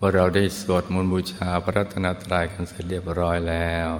[0.00, 3.90] ว่าเราได้สวดมนต์บูชาพระรัตนตรัยกันเสร็จเรียบร้อยแล้ว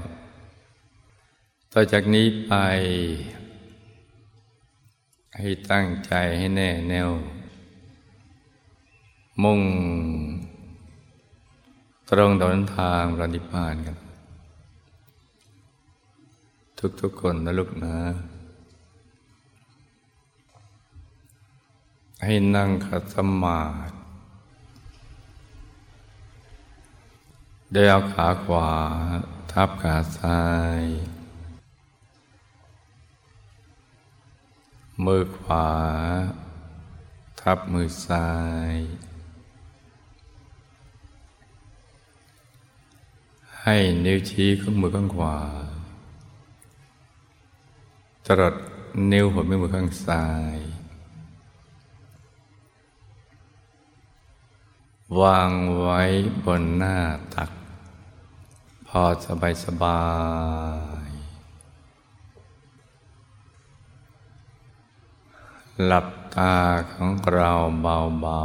[1.73, 2.53] ต่อจากนี้ไป
[5.39, 7.11] ให้ตั้งใจให้แน่แน่ว
[9.43, 9.61] มุ่ง
[12.11, 13.97] ตรงต่อทางปฏิพานกัน
[17.01, 17.97] ทุกๆคนนะลูกนะ
[22.25, 23.61] ให้นั่งขัดสมา
[23.91, 24.06] ธิ
[27.73, 28.69] โดยเอาขาขวา
[29.53, 30.43] ทับขาซ้า
[30.81, 30.83] ย
[35.05, 35.69] มือขวา
[37.41, 38.29] ทับมือซ้า
[38.73, 38.75] ย
[43.61, 45.39] ให้นิ้วชี้ข้างมือข้างขวา
[48.27, 48.55] ตลอด
[49.13, 50.27] นิ้วหัวแม่มือข้างซ้า
[50.57, 50.59] ย
[55.21, 56.03] วางไว้
[56.45, 56.97] บนหน้า
[57.35, 57.51] ตัก
[59.03, 60.03] อสบายสบา
[61.07, 61.11] ย
[65.85, 66.57] หลับตา
[66.93, 67.53] ของเรา
[67.83, 68.43] เบา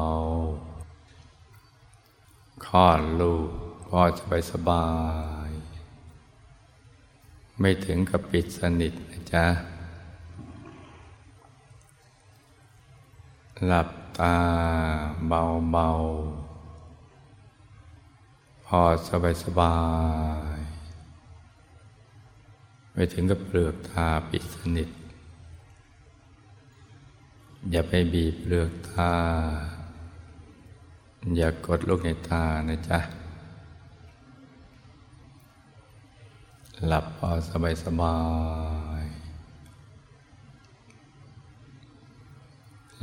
[0.98, 3.50] ๆคลอดลูก
[3.88, 4.88] พอสบายสบา
[5.48, 5.50] ย
[7.60, 9.46] ไม่ถึงกับปิดสนิทนะจ๊ะ
[13.66, 14.36] หลับตา
[15.28, 16.41] เบาๆ
[18.74, 19.78] พอสบายสบา
[20.58, 20.60] ย
[22.94, 24.90] ไม่ถึงกับเปลือกตาปิดสนิท
[27.72, 29.14] อย่าไปบีบเปลือกตา
[31.38, 33.00] อย่ากดลูกในตานะจ๊ะ
[36.88, 38.18] หลับพอสบายสบา
[39.02, 39.04] ย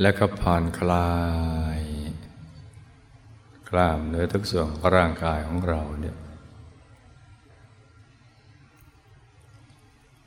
[0.01, 1.11] แล้วก็ผ่อนคลา
[1.77, 1.78] ย
[3.69, 6.17] กล้ามเนื้อทุกส่วนของร่างกายของเราเนี่ย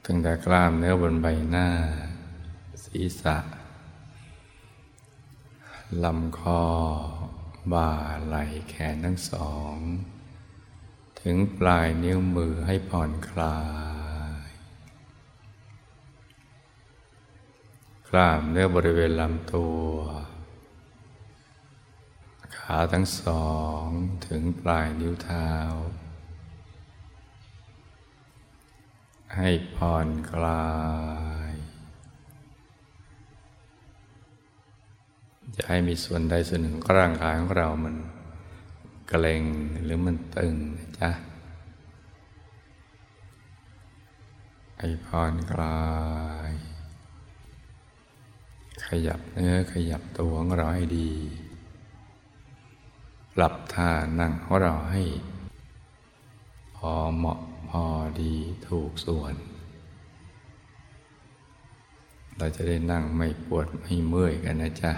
[0.05, 1.69] ตั้งแต่กล้ามเนื้อบนใบหน้า
[2.85, 3.39] ศีรษะ
[6.05, 6.65] ลำคอ
[7.73, 7.91] บ่า
[8.25, 9.77] ไหล่แขนทั้งสอง
[11.21, 13.59] ถึงปลายนิ้วมือให้ผ่อนคลา
[14.47, 14.49] ย
[18.09, 19.87] กล้ามเนื้อบริเวณลำตัว
[22.67, 23.47] ขาทั้งสอ
[23.85, 23.87] ง
[24.29, 25.51] ถึงปลายนิ้วเท้า
[29.37, 30.71] ให้ผ่อนคลา
[31.51, 31.53] ย
[35.57, 37.97] จะให้มีส่วนใดส่วนหนึ่งของร่างกายของเรามัน
[39.09, 39.45] เกร็ง
[39.85, 41.11] หรือมันตึงนะจ๊ะ
[44.79, 45.83] ให้ผ่อนคลา
[46.49, 46.53] ย
[48.87, 51.11] ขยับเนื้อขยับตัวของเราให้ดี
[53.35, 55.03] ปรับท่านั่งของเราให้
[56.77, 57.85] พอเหมาะพอ
[58.21, 58.35] ดี
[58.69, 59.35] ถูกส่วน
[62.37, 64.93] เราจะได้นั่งไม่ปวดไม่เมื่อยกันนะจ๊ะ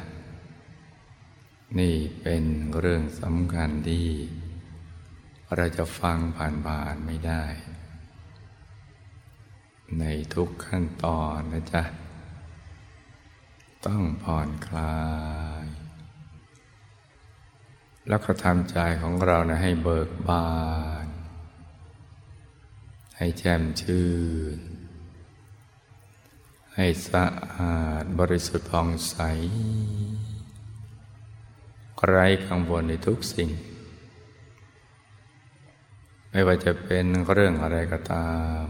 [1.78, 2.44] นี่เป็น
[2.78, 4.06] เรื่องสำคัญที่
[5.56, 7.44] เราจะฟังผ่านๆไม่ได้
[9.98, 11.82] ในทุกขั้นตอนนะจ๊ะ
[13.86, 14.96] ต้องผ่อนคลา
[15.53, 15.53] ย
[18.08, 20.46] แล้วก็ทำใจของเรานะให้เบิกบา
[21.04, 21.06] น
[23.16, 24.08] ให้แจ่มชื่
[24.56, 24.58] น
[26.74, 29.16] ให้สะอาดบริสุทธิ์ผ่องใส
[32.08, 33.50] ไร้กังวลในทุกสิ่ง
[36.30, 38.30] ไม่ว่าจะเป็นเรื่องอะไรก็ตา
[38.62, 38.64] ม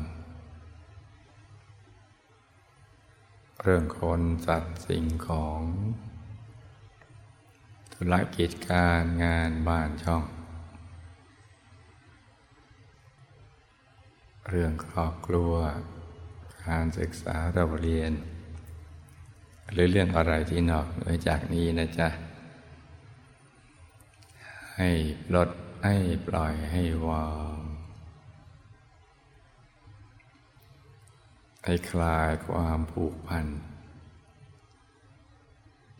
[3.62, 5.60] เรื่องคนสัตว์สิ่งของ
[8.12, 10.24] รกิจการงานบ้านช่อง
[14.48, 15.54] เรื่องครอบครัว
[16.66, 18.12] การศึกษาเราเรียน
[19.72, 22.08] หรือเรื่องอะไรที่นอกเหนือจากนี้นะจ๊ะ
[24.78, 24.90] ให้
[25.26, 25.50] ปลด
[25.84, 25.96] ให้
[26.26, 27.58] ปล่อยให้วาง
[31.64, 33.46] ให้คลายความผูกพัน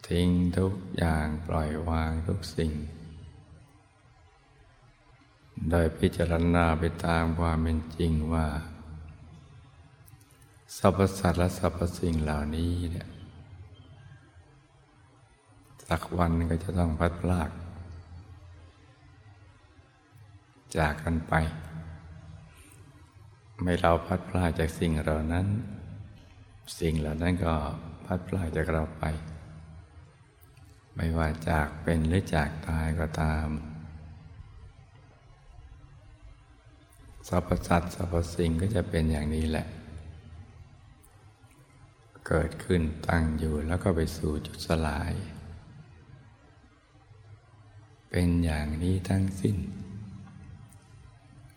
[0.09, 0.29] ทิ้ง
[0.59, 2.73] ทุกอย่างปล่อยวางทุกสิ่ง
[5.71, 8.47] โดยพิจารณาไปตามความเป็นจริงว่า
[10.77, 13.09] สรรพสัตว์และสรรพสิ่งเหล่านี้เนี่ย
[15.89, 17.51] สักวันก็จะต้องพัดพลาก
[20.79, 21.35] จากกันไป
[23.63, 25.47] ไม่เราพัดพลาดจากสิ่งเหล่านั้น
[26.81, 27.55] สิ่งเหล่านั้นก็
[28.07, 29.05] พัดพลาดจากเราไป
[30.97, 33.47] ไม่ว่าจากเป็นหรือจากตายก็ตาม
[37.29, 39.67] สรรพสัตว์สรรพสิ่งก็จะเป็นอย่างนี้แหละ
[42.27, 45.13] เกิดขึ้นตั้งอยู่แล้วก็ไปสู่จุดสลาย
[48.11, 49.57] เป็นอย่างนี้ทั้งสิ้น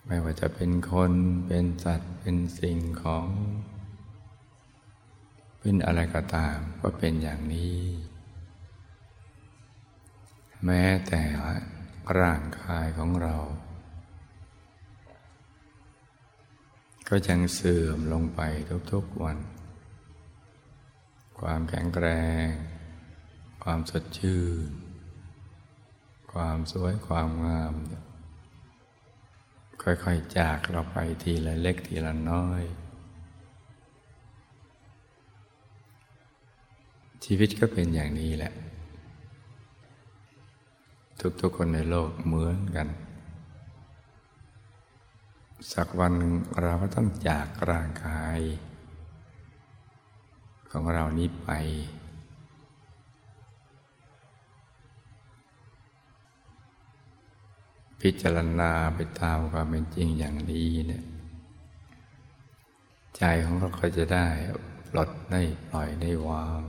[0.05, 1.13] ไม่ว่าจะเป็นคน
[1.47, 3.27] เป็นสัตว์เป็นสิ่งของ
[5.59, 7.77] เป็นอะไรก็ตามก็เป็นอย่างนี้
[10.65, 11.21] แม้แต่
[12.19, 13.35] ร่างกายของเรา
[17.09, 18.41] ก็ยังเสื่อมลงไป
[18.91, 19.37] ทุกๆวัน
[21.39, 22.07] ความแข็งแร
[22.45, 22.47] ง
[23.63, 24.69] ความสดชื่น
[26.33, 27.73] ความสวยความงาม
[29.83, 32.63] ค่อยๆจากเราไปทีละเล็กทีละน้อย
[37.25, 38.53] ชีวิตก็เป็นอย่างนี้แหละ
[41.41, 42.87] ทุกๆคนในโลกเหมือนกัน
[45.73, 46.31] สักวันหนึ่ง
[46.61, 48.39] เราก็ต้องจากร่างกาย
[50.71, 51.49] ของเรานี้ไป
[58.01, 61.03] พิจารณาไปตามความเป็นจริงอย่างนี้เนี่ย
[63.17, 64.27] ใจของเราก็จะได้
[64.89, 66.61] ปลดได้ปล่อยได้วาง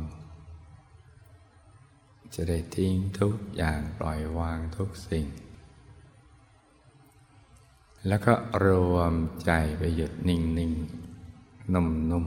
[2.35, 5.27] จะได้ทิ้งทุกอย่างปล่อยวางทุกสิ่ง
[8.07, 8.35] แล้วก็
[8.65, 9.15] รวม
[9.45, 10.73] ใจไปหยุดนิ่งนิ่ง
[11.75, 12.27] นุ่มนุ่ม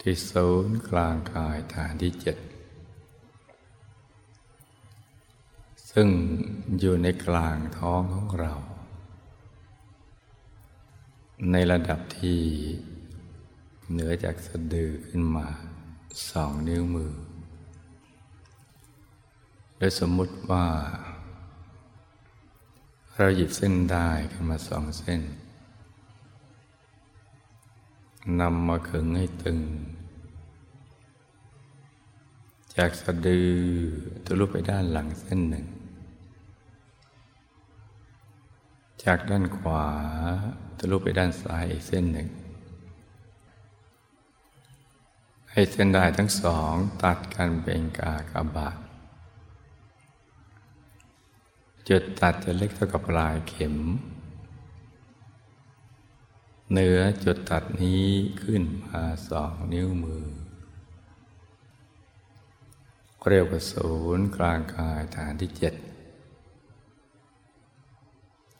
[0.00, 2.36] ที่ศูนย์กลางกายฐานที่เจ็ด
[5.90, 6.08] ซึ่ง
[6.80, 8.54] อยู่ในกลางท้องของเรา
[11.52, 12.40] ในระดับที่
[13.90, 15.48] เหนือจากสะดือขึ้นมา
[16.30, 17.12] สองนิ้วมือ
[19.82, 20.66] โดยสมมุติว่า
[23.16, 25.20] เราหยิบเส้นได้ขึ้นมาสองเส้น
[28.40, 29.58] นำมาขึงให้ตึง
[32.76, 33.50] จากสะดือ
[34.24, 35.66] ทะลุไปด้านหลังเส้นหนึ่ง
[39.04, 39.84] จากด้านขวา
[40.78, 42.28] ทะลุไปด้านซ้ายอีกเส้นหนึ่ง
[45.50, 48.89] ให้เส้นได้ทั้งสองตัดกันเป็นกากบาท
[51.88, 53.76] จุดตัดจะเล็กเท่ากับปลายเข็ม
[56.72, 58.06] เนื้อจุดตัดนี้
[58.42, 60.24] ขึ้นมาสองนิ้วมือ
[63.28, 65.74] เรียกว่าศูนย์กลางกายฐานที่เจ็ด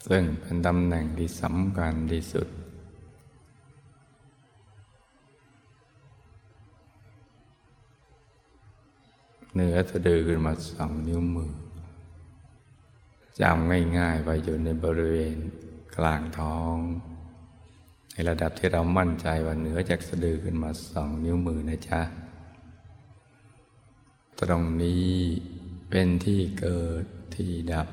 [0.08, 2.48] ซึ่งเป็นตำแหน่งที่สำคัญที่สุด
[9.54, 11.52] เนื้อจะดือขึ้นมาสองนิ้วมือ
[13.42, 15.36] จำง่ายๆไว้อยู่ในบริเวณ
[15.96, 16.76] กลางท้อง
[18.12, 22.00] ในระดับที่เรามั่นใจว่าเหนือจากสะดือขึ้นมาสองนิ้วมือนะจ๊ะ
[24.40, 25.10] ตรงนี้
[25.90, 27.04] เป็นที่เกิด
[27.36, 27.88] ที่ดับ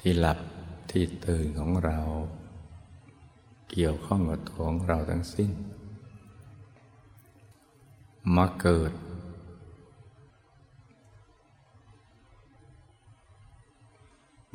[0.00, 0.38] ที่หลับ
[0.90, 1.98] ที่ตื่นของเรา
[3.70, 5.50] เกี่ยวข้องกับตัวของเราทั้งสิ้น
[8.36, 8.92] มาเกิด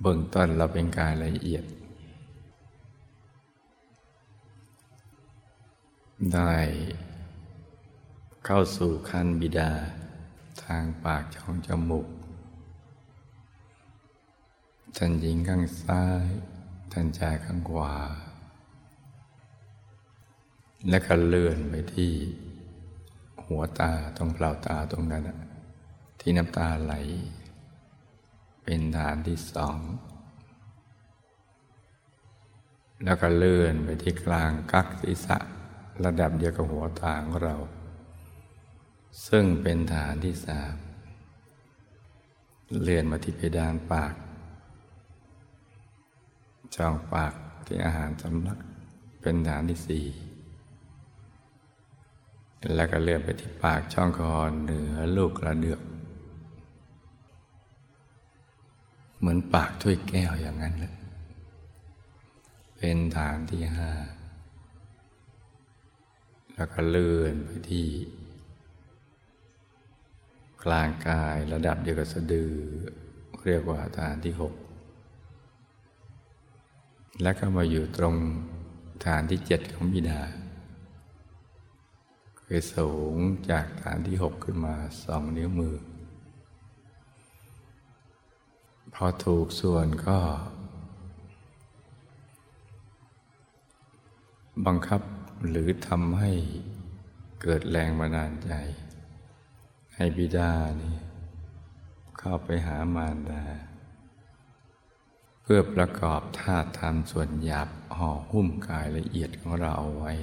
[0.01, 1.65] เบื้องต้นเราเป็นกายละเอียด
[6.33, 6.53] ได้
[8.45, 9.71] เข้าสู่คันบิดา
[10.63, 12.07] ทางปากช่องจมูก
[14.97, 16.27] ท่านหญิงข้างซ้าย
[16.91, 17.95] ท่านชายข้างขวา
[20.89, 22.11] และก็เลื่อนไปที่
[23.45, 25.23] หัวตาตรงเปล่าตาตรงนั้น
[26.19, 26.93] ที่น้ำตาไหล
[28.71, 29.79] เป็นฐานที่สอง
[33.03, 35.37] แล้วก็เลื่อนไปที่กลางกักศีรษะ
[36.05, 37.55] ระดับเดียวกับหัวตาของเรา
[39.27, 40.75] ซึ่งเป็นฐานที่สาม
[42.81, 44.13] เลื่อนมาที่เพดานปาก
[46.75, 47.33] ช่องปาก
[47.65, 48.59] ที่อาหารสำลัก
[49.21, 50.05] เป็นฐานที่สี่
[52.75, 54.33] แล้วก็เลื่อนไปที่ปากช่องคอ
[54.63, 55.81] เหนือลูกกระเดือก
[59.19, 60.93] เหมือนปากถ้วยแก้วอย่างนั้นแหละ
[62.77, 63.91] เป็นฐานที่ห้า
[66.55, 67.87] แล้วก็เลื่อนไปที่
[70.63, 72.53] กลางกายระดับเดียวกับสะดือ
[73.45, 74.53] เรียกว่าฐานที่หก
[77.21, 78.15] แล้วก็มาอยู่ตรง
[79.05, 80.21] ฐานที่เจ็ดของบิดา
[82.43, 83.15] คือสูง
[83.49, 85.75] จากฐานที่หกขึ้นมาสองนิ้วมือ
[88.93, 90.19] พอถูกส่วนก็
[94.65, 95.01] บังคับ
[95.49, 96.31] หรือทำให้
[97.41, 98.51] เกิดแรงบันดาลใจ
[99.95, 100.95] ให้บิดานี่
[102.19, 103.43] เข้าไปหามารดา
[105.41, 110.13] เพื่อประกอบธาตุธรรมส่วนหยาบห่อหุ้มกายละเอียดของเราเอาไว้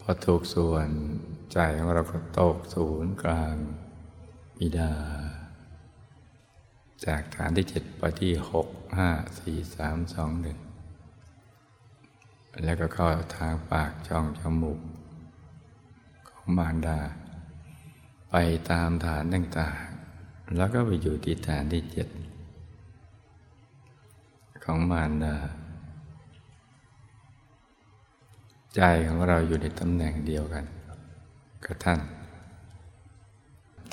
[0.00, 0.88] พอถูกส่วน
[1.52, 3.56] ใจของเราก็ตกศูนย์กลาง
[4.58, 4.92] บิดา
[7.06, 8.68] จากฐานที่เจ็ดไปที่หก
[8.98, 10.58] ห้าสี่สามสองหนึ่ง
[12.64, 14.80] แล้วก็เข้าทางปากช่องจมูก
[16.28, 16.98] ของมารดา
[18.30, 18.34] ไป
[18.70, 22.08] ตามฐานต่างๆ แล้วก็ไปอยู่ที่ฐานที่เจ็ด
[24.64, 25.36] ของมารดา
[28.74, 30.64] ใจของเราอยู่ในตำแหน่งเดียวกัน
[31.64, 32.00] กับท่าน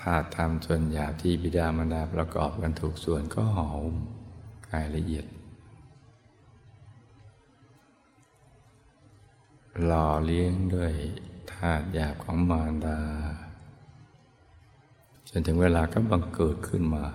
[0.01, 3.93] ถ้าทำส่วนหยาบที่บิดามารดาประกอบกันถูกส่วนก็หอม
[4.69, 5.25] กายละเอียด
[9.85, 10.93] หล่อเลี้ยงด้วย
[11.53, 12.99] ธาตุหยาบของมารดา
[15.29, 17.05] จนถึงเวลาก็บังเกิดขึ้นมา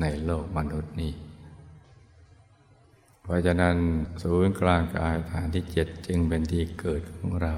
[0.00, 1.14] ในโลกมนุษย์นี้
[3.22, 3.76] เพราะฉะนั้น
[4.22, 7.54] ศูนย์กลางกายฐานที่เจ็ดจึงเป็นที่เกิดของเรา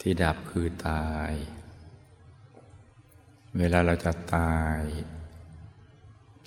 [0.00, 1.32] ที่ดับคือตาย
[3.58, 4.80] เวลาเราจะตาย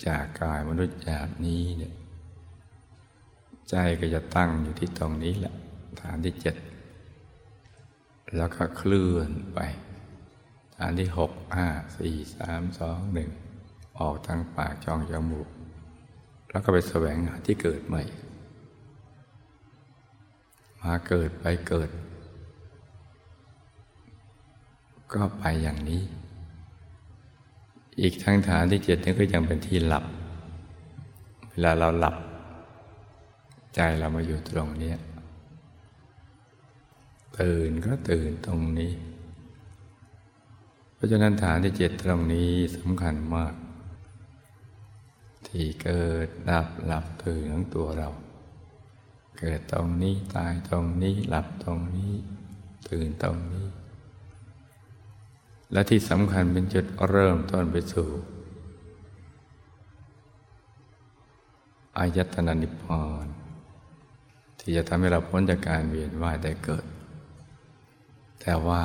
[0.06, 1.94] จากกายมนุษย์หยาบนี้เนี่ย
[3.68, 5.54] ใจก็จะตั้งอยู่ที่ตรงนี้แหละ
[6.00, 6.56] ฐานที่เจ็ด
[8.36, 9.58] แล้วก็เคลื่อนไป
[10.76, 13.30] ฐานที่หกห้าสี่สามสองหนึ่ง
[13.98, 15.48] ออกทางปากช่องจมูก
[16.50, 18.02] แล้วก็ไปแสวงหาที่เกิดใหม่
[20.80, 21.90] มาเกิดไปเกิด
[25.12, 26.02] ก็ไปอย่างนี้
[28.00, 30.04] อีกทั้งฐานที่เจ็ดนี่ก็ยังเป็นที่หลับ
[31.50, 32.16] เวลาเราหลับ
[33.74, 34.92] ใจเรามาอยู่ตรงนี้
[37.38, 38.92] ตื่นก็ตื่นตรงนี้
[40.94, 43.54] เพราะฉะนั้นฐานที่เจ็ดตรงนี้สำคัญมาก
[45.46, 48.08] ที่เกิดดับหลับตื่นของตัวเรา
[49.38, 52.12] เกิดตรงนี้ตายตรงนี้หลับตรงนี้
[52.88, 53.66] ตื่นตรงนี้
[55.72, 58.08] และที่สำคัญเป็นจุดเริ่มต้นไปสู่
[61.98, 63.26] อายตนะนิพพาน
[64.58, 66.84] ที่จะทำให้เราพ้นจากการเวียนว่ายแต่เกิด
[68.40, 68.82] แต่ว่า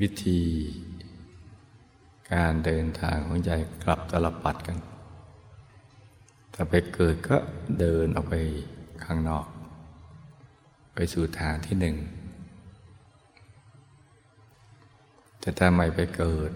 [0.00, 0.40] วิธี
[2.32, 3.50] การเดินทางของใจ
[3.84, 4.78] กลับตลบปัดกัน
[6.54, 7.36] ถ้าไปเกิดก็
[7.80, 8.34] เดินออกไป
[9.04, 9.46] ข้างนอก
[10.94, 11.96] ไปสู่ทางที่หนึ่ง
[15.44, 16.52] แต่ถ้าไม่ไปเกิด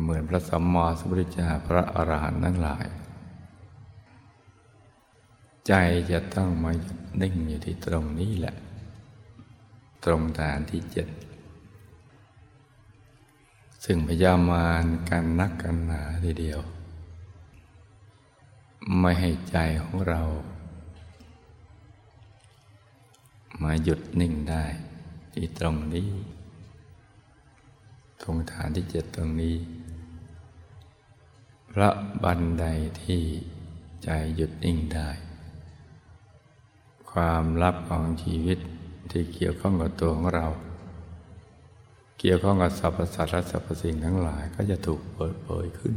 [0.00, 2.86] เหมือนพระสัมมาสัมพุทธเจ้าพระอรหันต์ทั้งหลาย
[5.66, 5.72] ใจ
[6.10, 8.56] จะต้องมาหยุดนิ่งอยู่ที่ตรงนี้แหละ
[10.04, 11.08] ตรงฐานที่เจ็ด
[13.84, 16.60] ซึ่งพยามารกันนักกันหนาทีเดียว
[19.00, 20.22] ไม่ให้ใจของเรา
[23.62, 24.64] มาหยุดนิ่งได้
[25.32, 26.08] ที่ตรงนี้
[28.22, 29.56] ตรงฐานที่เจ็ดตรงนี้
[31.70, 31.90] พระ
[32.22, 32.64] บันได
[33.02, 33.22] ที่
[34.04, 35.08] ใจหยุดนิ่งได้
[37.10, 38.58] ความลับของชีวิต
[39.10, 40.46] ที่เกี่ยวข้องกับตัวของเรา
[42.18, 45.94] เกี่ยวข้องกับสรรพสัตว์และสรรพสิ่งทั้งหลายก็จะถูกเปิดเผยขึ้น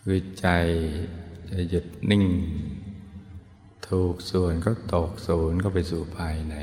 [0.00, 0.46] คือใจ
[1.50, 2.24] จะหยุดนิ่ง
[3.96, 6.54] ถูกส่วนก็ตกศูนย์ก็ไปสู่ภายใน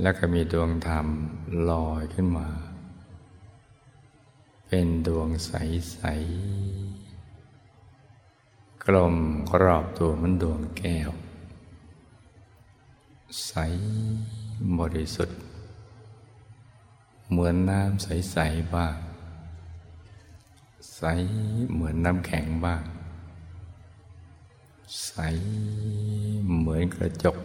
[0.00, 1.06] แล้วก็มีดวงธรรม
[1.70, 2.48] ลอยขึ้นมา
[4.66, 5.98] เป็นดวงใส
[7.24, 9.16] ๆ กลม
[9.52, 11.10] กรอบตัวมันดวงแก้ว
[13.46, 13.52] ใส
[14.78, 15.38] บริสุทธิ์
[17.30, 18.96] เหมือนน้ำใส ๆ บ้าง
[20.96, 21.02] ใส
[21.72, 22.84] เหมือนน้ำแข็งบ้าง
[25.04, 25.12] ใส
[26.56, 27.36] เหมือนกระจก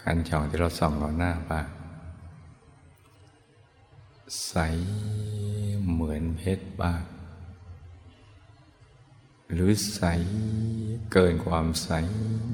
[0.00, 1.68] คันช่องที่เราส่องเราหน้าบ้าง
[4.46, 4.54] ใส
[5.90, 7.02] เหมือนเพชรบ้าง
[9.52, 10.02] หรือใส
[11.12, 11.88] เกินความใส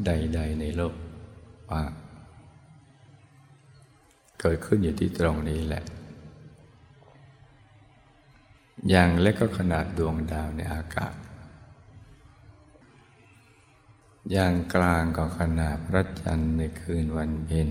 [0.06, 0.94] ใด ๆ ในโลก
[1.70, 1.82] ว่า
[4.40, 5.84] เกิดขึ้นอยู่ที่ตรงนี้แหละ
[8.90, 11.14] อย่างเล็กก็ขนาดดวงดาวในอากาศ
[14.32, 17.68] อย่างกลางก็ขนาดพระจันทร์ในคืนวันเพ็ญ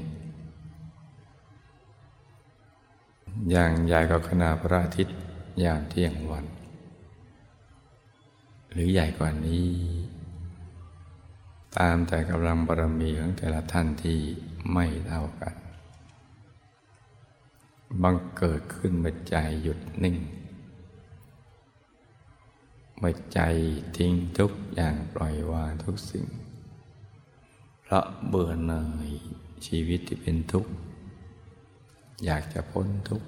[3.52, 5.18] อย่างใหญ่ก็ขนาดพระอาทิตย์
[5.64, 6.46] ยามเที่ยงวัน
[8.72, 9.68] หรือใหญ่กว่านี้
[11.78, 14.20] ตามแต่กำลังบารมีของแต่ละท่านที่
[14.74, 15.56] ไม่เท่ากัน
[18.02, 20.18] บังเกิดขึ้นเมื่อใจหยุดนิ่ง
[23.00, 23.40] เมื่อใจ
[23.98, 26.26] ทิ้งทุกอย่างปล่อยวางทุกสิ่ง
[27.90, 29.10] เพราะเบื่อหน่าย
[29.66, 30.72] ชีวิตที่เป็นทุกข์
[32.26, 33.28] อยากจะพ้นทุกข์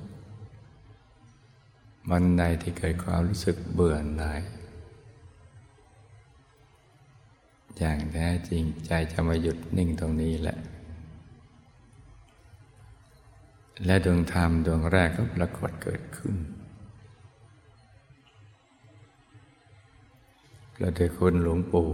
[2.09, 4.41] วันใดที่เกิดความรู้สึกเบื่อหน่าย
[7.77, 10.57] อย่างแท้จริงใจจะมาหยุดนิ่งตรงนี้แหละ
[13.85, 16.35] และดวงธรรมดวงแรกก็ปรากฏเกิดขึ้น
[20.77, 21.87] เราได้คุณหลวงปู่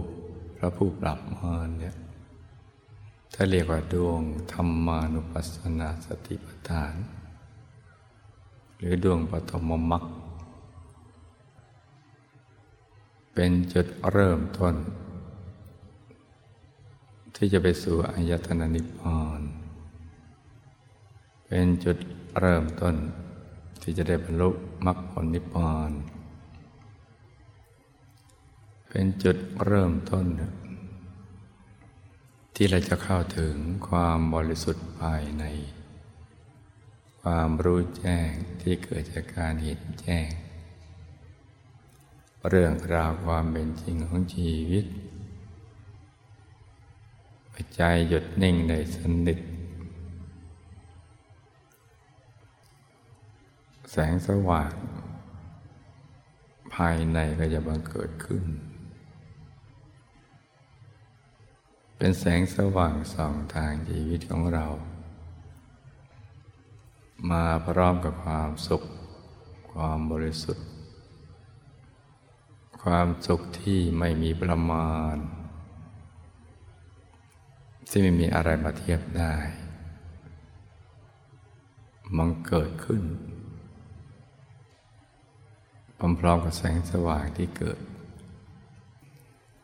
[0.56, 1.96] พระผู้ปรับมารเนี่ย
[3.38, 6.94] ถ้าเรียกว่าดวงธรรมานุปัสสนาสติปัฏฐาน
[8.76, 10.04] หรือดวงปฐมมรรค
[13.34, 14.74] เป็นจุดเริ่มต้น
[17.36, 19.40] ที่จะไปสู่อายตนะนิพพาน
[21.46, 21.98] เป็นจุด
[22.38, 22.94] เริ่มต้น
[23.82, 24.50] ที่จะได้บรรลุ
[24.86, 25.90] มรรคผลนิพพาน
[28.88, 30.26] เป็นจุดเริ่มต้น
[32.58, 33.54] ที่เราจะเข้าถึง
[33.88, 35.44] ความบริสุทธิ์ภายใน
[37.20, 40.28] ความรู้แจ้งที่เกิดจากการเห็นแจ้ง
[42.48, 44.84] เรื่องราวความเป็นจริงของชีวิต
[47.74, 48.96] ใจหยุดนิ่งในส
[49.26, 49.38] นิท
[53.90, 54.72] แสงสว่าง
[56.74, 58.44] ภายในก็จะบังเกิดขึ้น
[62.06, 64.66] เป็นแสงสว่างส่องทางชีวิตของเรา
[67.30, 68.82] มาพร้อมกับความสุข
[69.72, 70.66] ความบริสุทธิ์
[72.82, 75.16] ความสุขที่ไม่มีประมาณ
[77.88, 79.34] ที่ไม่มีอะไรมาเทียบได้
[82.16, 83.02] มันเกิดขึ้น
[86.20, 87.80] พร้อมๆกับแสงสว่างที่เกิด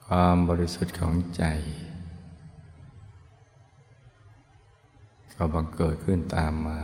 [0.06, 1.44] ความบริสุทธิ์ของใจ
[5.36, 6.80] ก็บังเกิดขึ้นตามมา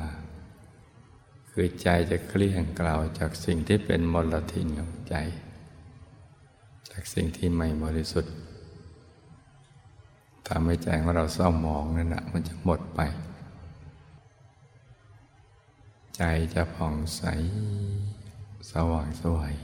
[1.50, 5.16] คือใจจะเคลี่ยงกล่าวจากสิ่งที่เป็นมลทินของใจ
[6.90, 8.34] จากสิ่งที่ไม่บริสุทธิ์
[10.48, 13.00] ทำให้ใจของเราเศร้าหมองนั่นแหะมันจะหมดไป
[16.16, 16.22] ใจ
[16.54, 17.22] จะผ่องใส
[18.70, 19.54] สว่างสวย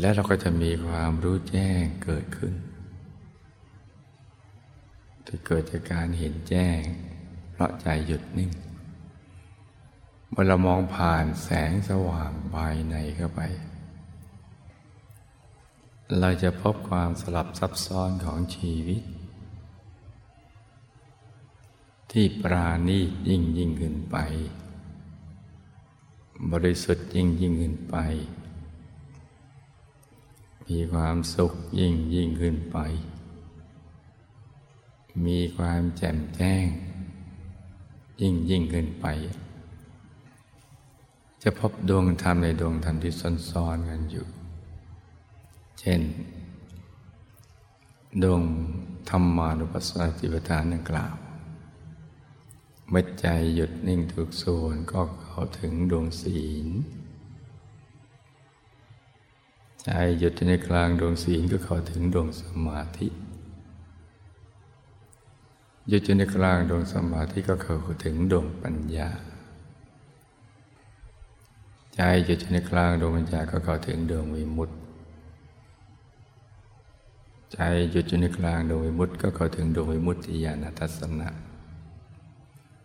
[0.00, 2.54] และเราก็จะมีความรู้แจ้งเกิดขึ้น
[5.26, 6.80] ที่เกิดจากการเห็นแจ้ง
[7.52, 8.50] เพราะใจหยุดนิ่ง
[10.30, 13.40] เมื่อเรามองผ่านแสงสว่างภายในเข้าไป
[16.20, 19.02] เราจะพบความสลับซับซ้อนของชีวิต
[22.10, 24.16] ที่ปราณีตยิ่งยิ่งขึ้นไป
[26.52, 27.96] บริสุทธิ์ยิ่งยิ่งขึ้นไป
[30.66, 32.78] มีความสุขยิ่งยิ่งขึ้นไป
[35.24, 36.66] มีความแจ่มแจ้ง
[38.20, 39.06] ยิ่งยิ่งขึ้นไป
[41.42, 43.12] จะพบดวงธรรมในดวงธรรมที่
[43.50, 44.26] ซ้อนๆกันอยู่
[45.80, 46.00] เช่น
[48.22, 48.42] ดวง
[49.08, 51.14] ธรรมานุปัสสนาจิปทานดังกล่าว
[52.90, 56.68] เมื่อใจหยุดนิ่งทุกส่วนก็เข้าถึงดวงศีล
[59.82, 63.08] ใจหยุดในกลางดวงศีลก็เข้าถึงดวงสมาธิ
[65.90, 69.08] ยุดอยู่ในกลางดวงสมาธิก็เข้าถึงดวงปัญญา
[71.94, 74.76] ใจยุดอยู่ในกลางดวงปัญญาก็เข้าถึงดวงวิมุตติ
[77.52, 77.58] ใจ
[77.94, 81.28] ยุดอยู่ในกลางดวงวิมุตติก็เข้าถึงดวงวิมุตติญาณทัศนะ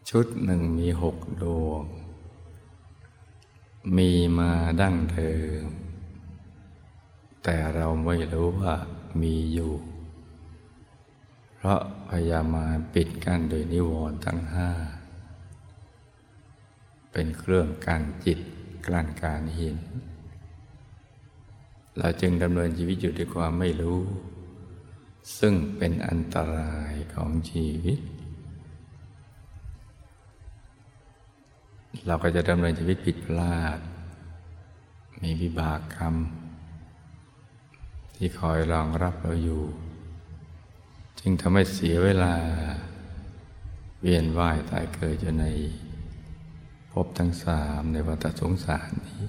[0.09, 1.83] ชุดหนึ่งมีหกดวง
[3.97, 5.33] มีมาดั้งเดิ
[5.63, 5.65] ม
[7.43, 8.73] แต่เราไม่รู้ว่า
[9.21, 9.71] มีอยู่
[11.63, 14.71] เพราะพยามาปิดกั้นโดยนิวรณ์ทั้งห้า
[17.11, 18.39] เป็นเครื่องกั้นจิต
[18.85, 19.77] กลั้นการเห็น
[21.97, 24.01] เราจึงดำเนินชีวิตอยู่ด้วยความไม่รู้
[25.39, 27.99] ซึ่งเป็นอันตรายของชีวิต
[32.05, 33.79] เราก็จะดำเนินชีวิตผิดพลาด
[35.21, 36.15] มีวิบากกรรม
[38.15, 39.63] ที่คอยรองรับเราอยู่
[41.21, 42.33] จึงทำให้เสียเวลา
[44.01, 45.45] เวียนว่ายตายเกิดอยู่ใน
[46.91, 49.23] พบทั้งสามในวัฏสงสารนี้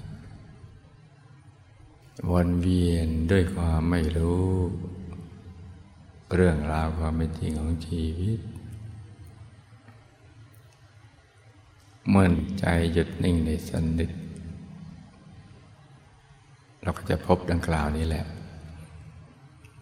[2.29, 4.47] วนเวียนด้วยความไม่รู้
[6.33, 8.39] เรื่องราวความเป็นจริงของชีวิต
[12.09, 12.27] เมื่อ
[12.59, 14.11] ใจหยุดนิ่งในสนิท
[16.81, 18.25] เราก็จะพบดังกล่าวนี้แหละ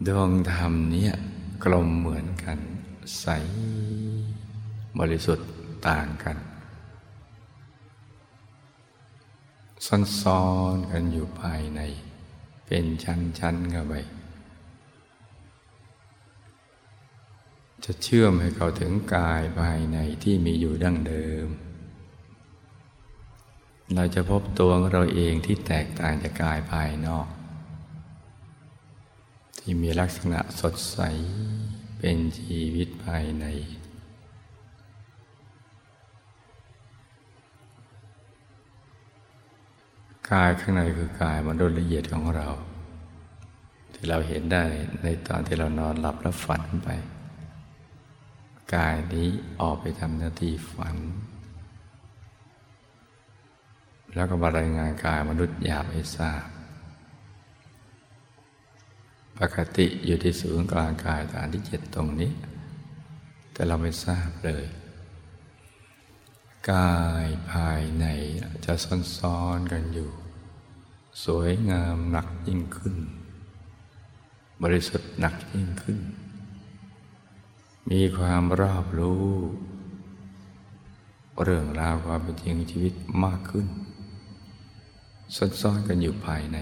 [0.07, 1.07] ดวงธรรมเนี้
[1.63, 2.59] กลมเหมือนกัน
[3.19, 3.25] ใส
[4.99, 5.49] บริสุทธิ์
[5.87, 6.37] ต่างกัน
[10.21, 11.81] ซ้อนๆกันอยู่ภายใน
[12.65, 13.93] เป็นชั้นๆกันไป
[17.83, 21.47] จะเชื่อมให้เขาถึงกายภายในที่มีอยู่ดั้งเดิม
[23.95, 27.27] เราจะพบตัวของเราเองที่แตกต่างจากกายภายนอก
[29.61, 30.99] ที่มีลักษณะสดใส
[31.97, 33.45] เป็นชีวิตภายใน
[40.31, 42.47] กายข้างในคือกายมันโดละเอียดของเรา
[43.93, 44.63] ที่เราเห็นได้
[45.03, 46.89] ในตอนที่เรานอนหลับแล้วฝันไป
[48.75, 49.27] กายนี้
[49.61, 50.95] ออกไปทำหน้าที่ฝัน
[54.15, 56.45] แล้วก็มารายงานกายมนุษย์หยาบให้ทราบ
[59.41, 62.31] ปกติอยู่ที่ศูนย์กลางกายฐานที่เจ็ดตรงนี้
[63.53, 64.65] แต่เราไม่ทราบเลย
[66.71, 68.05] กายภายใน
[68.65, 68.73] จะ
[69.17, 70.09] ซ้อนๆกันอยู่
[71.25, 72.95] สวยงามหนักยิ่งขึ้น
[74.63, 75.99] บริสุทธิ์หนักยิ่งขึ้น
[77.91, 79.25] มีความรอบรู้
[81.43, 83.67] เรื่องราวความเป็นจริงชีวิตมากขึ้น
[85.61, 86.59] ซ่อนๆกันอยู่ภายใน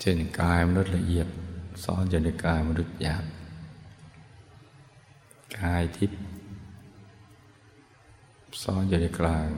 [0.00, 1.28] เช่นกายมนุษย์ละเอียด
[1.84, 3.24] ซ่อนอยู่ในกายมนุษย์หยาบ
[5.58, 6.18] กายทิพย์
[8.62, 9.48] ซ่อนอยู่ในกลาง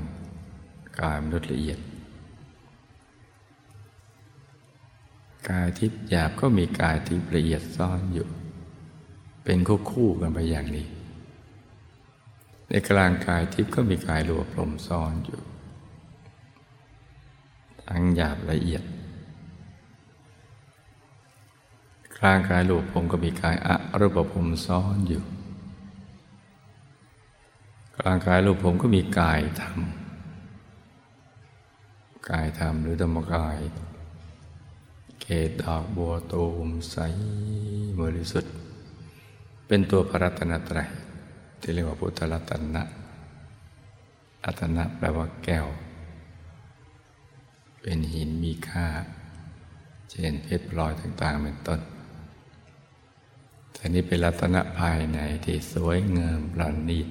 [1.00, 1.78] กายมนุษย์ละเอียด
[5.48, 8.28] กายทิพย์หยาบก็มีกายทิพย์ละเอียดซ่อนอยู่
[9.44, 10.86] เป็นคู่คู่กันไปอย่างนี้
[12.68, 15.40] ในกลางกายทิพย์ก็มีกายรวบรมซ่อนอยู่
[17.84, 18.82] ทั้งหยาบละเอียด
[22.20, 25.22] กลางกายรูปผมก็มีกายอะรูปผมซ้อนอยู่
[27.96, 29.78] กลางกายรูปผมก็มีกายธรรม
[32.30, 33.58] กายธรรมหรือธรรมกาย
[35.20, 36.96] เกตดอกบัวตูมใส
[38.00, 38.54] บริสุทธิ์
[39.66, 40.88] เป็นตัวพระรัตนตรัย
[41.60, 42.82] ที่เรียกว่าพุทธรัตนะ
[44.44, 45.66] อัตนะแปลว่าแก้ว
[47.80, 48.86] เป็นหินมีค่า
[50.10, 51.80] เช่นเพชรพลอยต่างๆเป็นต้น
[53.80, 57.08] แต่นี้เป็นรัตนะภายในที่สวยงามประณีต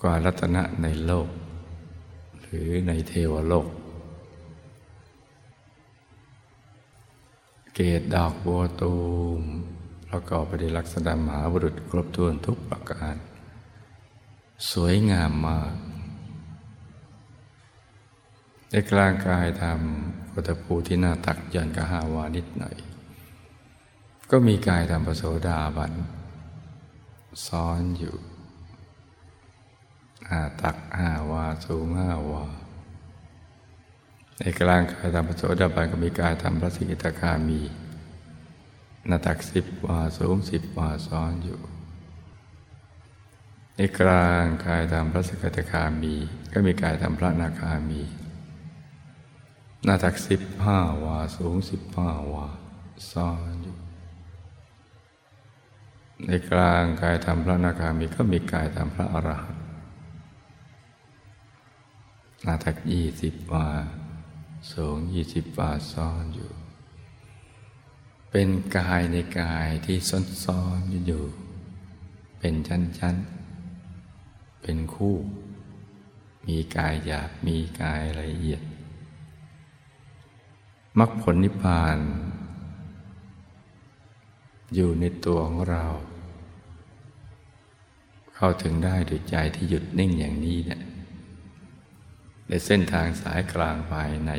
[0.00, 1.28] กว่ารัตนะในโลก
[2.40, 3.68] หรือในเทวโลก
[7.74, 8.94] เกตดอกบัวตู
[9.38, 9.40] ม
[10.08, 13.16] ประกอบไปด้วยลักษณะมหาบุรุษครบถ้วนทุกประการ
[14.72, 15.74] สวยงามมาก
[18.70, 22.76] ในกลางกายทำพุทธภูที่หน้าตักยันกะหาวานิดหน่อย
[24.34, 25.92] ก็มีกายทำปโสดาบัน
[27.46, 28.16] ซ้อนอยู่
[30.24, 32.44] หน้าตักห้าวาสูงห้าวา
[34.38, 37.60] ในกลางกายทำปโสดาบันก็มีกายทำพระสิกิตาคามี
[39.06, 41.60] หน้าตักสิบวาสูงสิบวาซ้อนอยู่
[43.76, 46.14] ในกลางกายทำพระสกิตาคามี
[46.52, 48.02] ก็มีกายทำพระนาคามี
[49.84, 52.46] หน้าตักสิบห้าวาสูงสิบห้าวา
[53.12, 53.61] ซ้อน
[56.26, 59.64] ในกลางกายธรรมพระนาคามีก็มีกายธรรมพระอรหันต์
[62.42, 63.68] หน้าตักยี่สิบวา
[64.72, 66.52] สูงยี่สิบวาซ้อนอยู่
[68.30, 71.24] เป็นกายในกายที่ซ้อนซ้อนอยู่
[72.38, 75.16] เป็นชั้นๆ เป็นคู่
[76.46, 78.62] มีกายหยาบมีกายละเอียด
[80.98, 81.98] มรรคผลนิพพาน
[84.74, 85.84] อยู่ในตัวของเรา
[88.44, 90.80] เข้าถึงได้ด้วยใจที่หยุดนิ่งอย่างนี้เนี่ย
[92.48, 94.32] ในเส้นทางสายกลางภายใน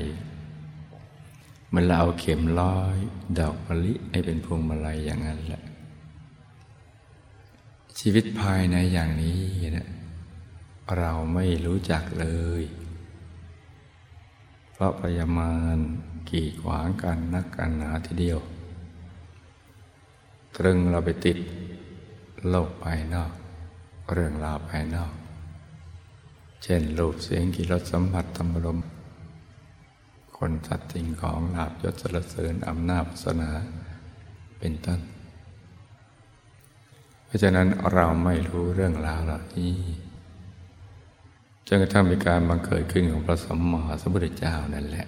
[1.74, 2.98] มันเราเอาเข็มร้อย
[3.40, 5.64] ดอกมะลิให้เป็นพวงมาลัยอย่างนั้นแหละ
[8.00, 9.40] ชีวิตภายในอย่างนี้
[9.74, 9.90] เนี่ย
[10.98, 12.28] เราไม่รู้จักเล
[12.62, 12.64] ย
[14.72, 15.78] เพราะพยามาร
[16.30, 18.40] กีดขวางกันนักกันหนาทีเดียว
[20.56, 21.38] ตรึงเราไปติด
[22.50, 23.34] โลกภายนอก
[24.14, 25.14] เรื่องราวภายนอก
[26.64, 28.80] เช่นรูปเสียงกิรสสัมผัสธรรมรม
[30.38, 33.50] คนสัตว์สิ่งของลาบยศสรเสริญอำนาจศาสนา
[34.60, 35.00] เป็นต้น
[37.26, 39.74] เพราะฉะนั้นเราไม่รู้เรื่องราวเหล่านี้
[41.68, 45.08] จนกระทั่งมีการบังเกิดขึ้นของพระสัมมาสัมพุทธเจ้านั่นแหละ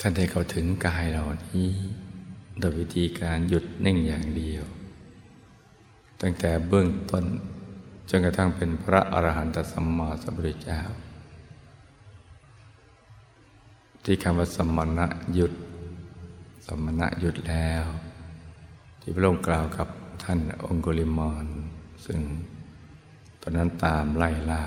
[0.00, 1.68] ท่านได้เข้าถึงกายเหล่านี้
[2.58, 4.64] โดยวิธีการหยุดนิ่งอย่างเดียว
[6.20, 7.24] ตั้งแต่เบื้องต้น
[8.08, 10.80] จนกระทั่งเป็นพระอรหันตสัมมาสัมพุทธเจ้า
[14.04, 15.52] ที่คำว่าสมณะหยุด
[16.66, 17.84] สมณะหยุดแล้ว
[19.00, 19.88] ที่พระองค์กล่าวกับ
[20.24, 21.46] ท่านองคุลิมาน
[22.06, 22.20] ซึ่ง
[23.40, 24.62] ตอนนั้นตามไล่ล่า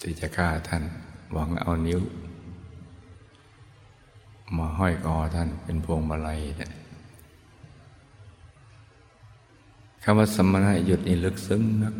[0.00, 0.82] ที่จะฆ่าท่าน
[1.32, 2.00] หวังเอานิ้ว
[4.56, 6.72] มาห้อยคอท่านเป็นพวงมาลัยเนี่ย
[10.10, 11.94] คำว่าสมณะหยุดนี่ลึกซึ้งนัก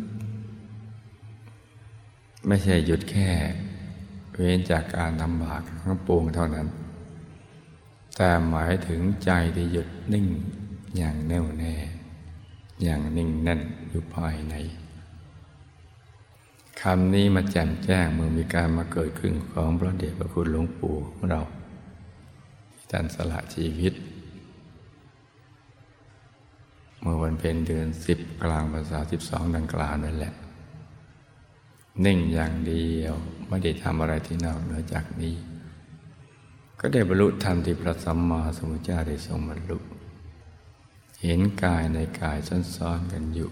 [2.46, 3.30] ไม่ใช่หยุดแค่
[4.32, 6.66] เว้นจากการทำบาปทั้งปวงเท่านั้น
[8.16, 10.26] แต่หมายถึงใจที่หยุดนิ่ง
[10.96, 11.74] อย่างแน่วแน่
[12.82, 14.54] อย่างนิ่งแน่นอยู่ภายใน
[16.80, 21.40] คำนี้มาแจ่มแจ้งเมื่อมีการมาเกิดขึ้นของพระเดชพระคุณหลวงปู่ของเรา
[22.90, 23.94] ท่านสละชีวิต
[27.00, 30.34] เมื่อวันเพ็ญเดือนสิบกลางภาษาสิบสองดังกล่าวนั่นแหละ
[32.04, 33.14] นิ่งอย่างเดียว
[33.48, 35.34] ไม่ได้ทำอะไรที่นอกเหนือจากนี้
[36.80, 39.78] ก็ได้บรรลุธรรมที่พระสัมมาสัมพุทธเจ้าได้ทรงบรรลุ
[41.22, 42.38] เห็นกายในกาย
[42.76, 43.50] ซ้อนๆกันอยู่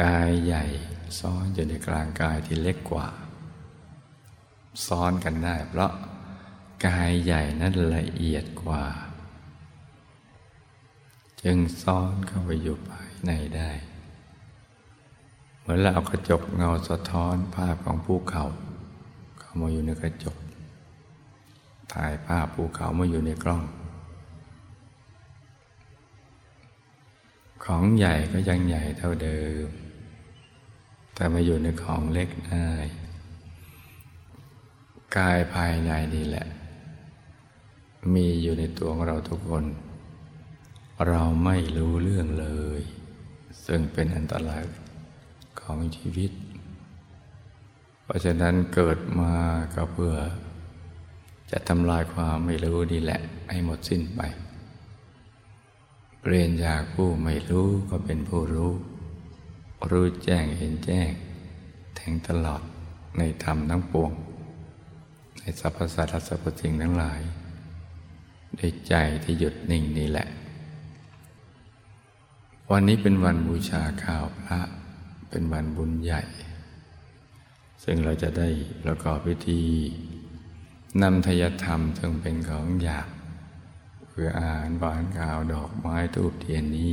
[0.00, 0.64] กายใหญ่
[1.18, 3.08] ซ้อนอยู่ในกลางกายที่เล็กกว่า
[4.86, 5.92] ซ้อนกันได้เพราะ
[6.86, 8.84] กายใหญ่นั้นละเอียดกว่า
[11.42, 13.70] จึงซ้อนเข้าไปอยู่ภายในได้
[15.58, 18.44] เหมือนเราเอากระจกเงาสะท้อนภาพของภูเขา
[19.38, 20.36] เข้ามาอยู่ในกระจก
[21.92, 23.64] ถ่ายภาพภูเขามาอยู่ในกล้อง
[27.64, 29.68] ของใหญ่ก็ยังใหญ่เท่าเดิม
[31.14, 32.68] แต่มาอยู่ในของเล็กได้
[35.16, 36.46] กายภายในนี่แหละ
[38.14, 39.64] มีอยู่ในตัวของเราทุกคน
[41.08, 42.46] เราไม่รู้เรื่องเล
[42.78, 42.80] ย
[43.66, 44.62] ซึ่งเป็นอันตราย
[45.60, 46.32] ของชีวิต
[48.04, 49.34] เพราะฉะนั้นเกิดมา
[49.74, 50.14] ก็เพื่อ
[51.50, 54.20] จะทำลายความไม่รู้นี่แหละ ให้หมดสิ้นไป
[56.20, 58.72] เปลี่ยนจากผู้ไม่รู้ก็เป็นผู้รู้
[59.90, 61.08] รู้แจ้งเห็นแจ้ง
[61.96, 62.62] แทงตลอด
[63.18, 64.12] ในธรรมทั้งปวง
[65.38, 67.20] ในสรรพสัตว์สรรพสิ่งทั้งหลาย
[68.58, 70.28] ด้วยใจที่หยุดนิ่งนี่แหละ
[72.74, 74.60] วันนี้เป็นวันบูชาข้าวพระ
[75.30, 76.22] เป็นวันบุญใหญ่
[77.84, 78.48] ซึ่งเราจะได้
[78.84, 79.62] ประกอบพิธี
[81.02, 83.08] นำทยธรรมซึ่งเป็นของหยาบ
[84.08, 86.92] เพื่ออาหารหวานข้าวดอกไม้ทูบเทียนนี้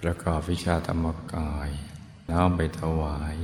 [0.00, 1.70] ประกอบวิชาธรรมกาย
[2.30, 3.36] น้อมไปถวาย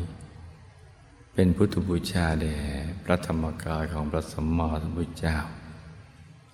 [1.34, 2.58] เป็นพุทธบูชาแด่
[3.04, 5.36] พระธรรมกายของพระสมมาสัมพุทธเจ้า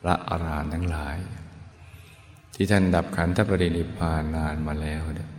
[0.01, 1.19] พระอรหันต์ทั้งหลาย
[2.63, 5.31] ที่ท่านดับขันธปรินิพานนานมาแล้วเนี่ย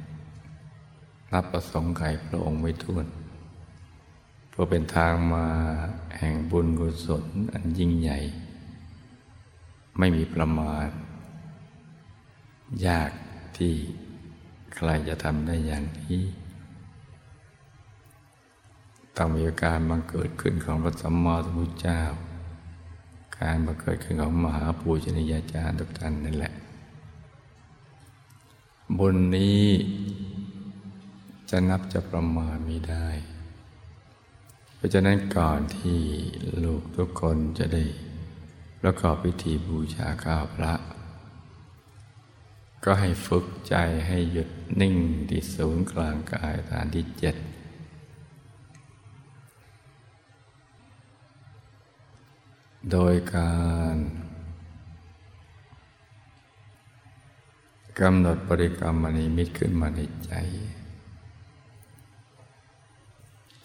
[1.33, 3.05] รับประสงค์ไขพระองค์ไม่ท้วน
[4.49, 5.45] เพื่อเป็นทางมา
[6.17, 8.19] แห่งบุญกุศลอันยิ่งใหญ่
[9.97, 10.89] ไม่มีประมาณ
[12.87, 13.11] ยาก
[13.57, 13.73] ที่
[14.75, 16.23] ใครจะทำได้อย่างนี้
[19.17, 22.01] ต้องมีการบังเกิดขึ้นของพระสัมมาสัมพุทธเจ้า
[23.39, 26.53] การบังเกิดขึ้นของมหาปูชนียาจารย์ทุกท่านนั่นแหละ
[28.99, 29.65] บนนี้
[31.49, 33.07] จะนับจะประมาณไม่ได้
[34.75, 35.99] เพราะฉะนั้นก่อนที่
[36.63, 37.83] ลูกทุกคนจะได้
[38.81, 40.73] ประกอบพิธีบูชาข้าวพระ
[42.83, 43.75] ก็ให้ฝึกใจ
[44.07, 44.49] ให้หยุด
[44.81, 44.95] นิ่ง
[45.29, 47.35] ที่ศูนย์กลางกายฐานที่เจ็ด
[52.91, 53.80] โดยการ
[57.99, 60.33] กำหนดบริกรรมมณีมิตรขึ้นมาในใจ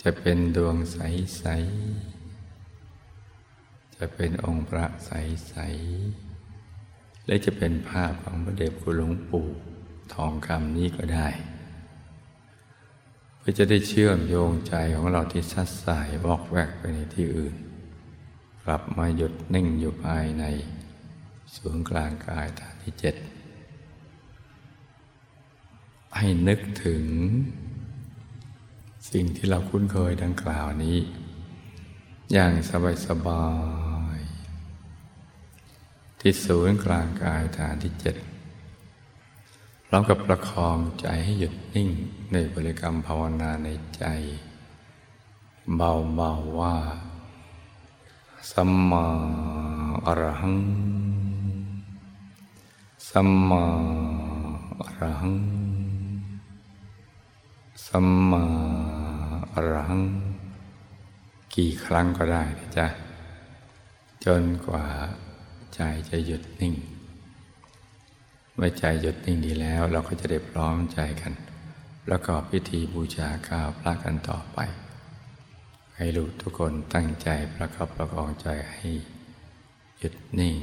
[0.02, 1.44] จะเป็นดวงใส
[2.32, 5.54] ๆ จะเป็นองค์พระใส
[6.40, 9.46] ๆ และจะเป็นภาพของพระเดชคุณหลวงปู่
[10.14, 11.28] ทองคำนี้ก็ได้
[13.36, 17.54] เพื่อจะได้เชื่อมโยงใจของเราที่ซัดสายวอกแวกไปในที่อื่น
[18.62, 20.44] กลับมาหยุดนิ่งอยู่ภายใน
[21.56, 23.14] ศูนย์กลางกายฐานที่เจ็ด
[26.16, 27.04] ให้นึกถึง
[29.10, 30.98] สิ่งที่เราคุ้นเคยดังกล่าวนี้
[32.32, 32.52] อย่าง
[33.06, 33.46] สบา
[34.16, 38.16] ยๆที่ศูนย์กลางกายฐานที่เจ็ด
[39.86, 41.88] พร้อมกับประคองใจให้หยุดนิ่ง
[42.32, 44.04] ในบริกรรมภาวนาในใจ
[45.76, 46.76] เบาๆว่า
[48.50, 49.06] สัมมา
[50.06, 50.58] อรหัง
[53.08, 53.64] สัมมา
[54.80, 55.75] อรหัง
[57.86, 58.44] สัมมา
[59.52, 59.98] อรัง
[61.54, 62.86] กี่ครั้งก็ได้นะจ๊ะ
[64.24, 64.86] จนกว่า
[65.74, 66.74] ใจจะหยุดนิ่ง
[68.54, 71.32] เมื่อใจหยุดนิ่งดีแล้ว เราก็จะได้พร้อมใจกัน
[72.06, 74.58] ประกอบพิธีบูชาก้าวพระกันต่อไป
[75.96, 78.86] ให้ลูกทุกคนตั้งใจประกอบประกองใจให้
[79.98, 80.56] หยุดนิ่ง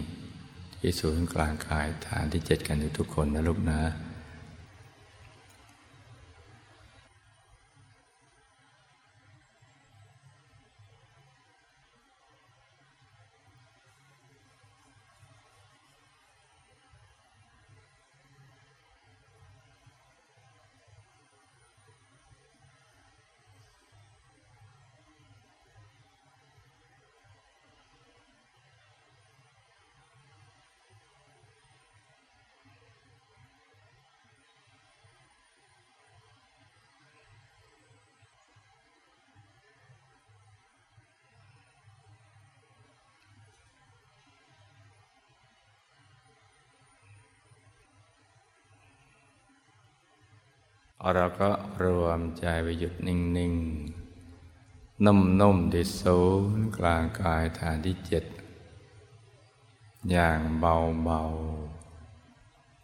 [0.77, 3.79] ที่ศูนย์กลางกายฐานที่เจ็ดกันทุกคนนะลูกนะ
[51.11, 51.49] เราก็
[51.83, 56.19] รวมใจไปหยุดนิ่งๆ นุ่มๆที่ศู
[56.55, 58.23] นย์กลางกายฐานที่เจ็ด
[60.11, 61.21] อย่างเบา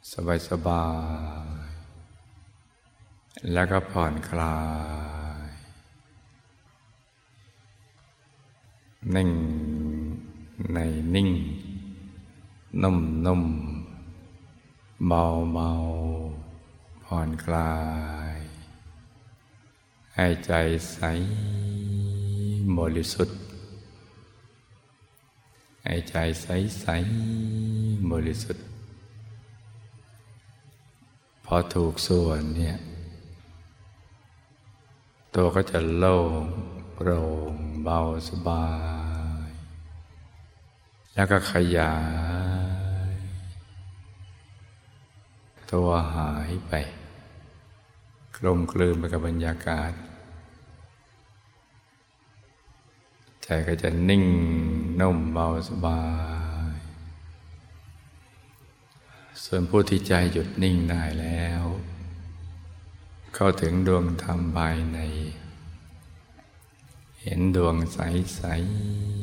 [0.05, 0.11] ๆ
[0.49, 0.87] สบา
[1.43, 4.57] ยๆ แล้วก็ผ่อนคลา
[5.45, 5.47] ย
[9.15, 9.31] นิ่ง
[10.73, 10.77] ใน
[11.15, 11.29] นิ่ง
[12.83, 16.28] นุ่มๆ เบาๆ
[17.13, 17.75] ผ่อนคลา
[18.35, 18.37] ย
[20.15, 20.53] ให้ใจ
[20.91, 20.99] ใส
[22.77, 23.39] บริสุทธิ์
[25.83, 26.47] ให้ใจใส
[26.81, 26.85] ใส
[28.11, 28.65] บริสุทธิ์
[31.45, 32.77] พอถูกส่วนเนี่ย
[35.35, 36.43] ตัวก็จะโล่ง
[36.93, 37.21] โปร่
[37.53, 38.67] งเบาสบา
[39.47, 39.49] ย
[41.13, 41.95] แล้วก็ขยา
[43.11, 43.13] ย
[45.71, 46.73] ตัวหายไป
[48.41, 49.91] กลมกลืนไปกับบรรยากาศ
[53.43, 54.25] ใจก็จะนิ่ง
[54.99, 56.03] นุ่มเบาสบา
[56.73, 56.75] ย
[59.43, 61.63] ส่วนผู้ที่ใจหยุดนิ่งได้แล้ว
[63.33, 64.99] เข้าถึงดวงธรรมภายใน
[67.21, 68.41] เห็นดวงใส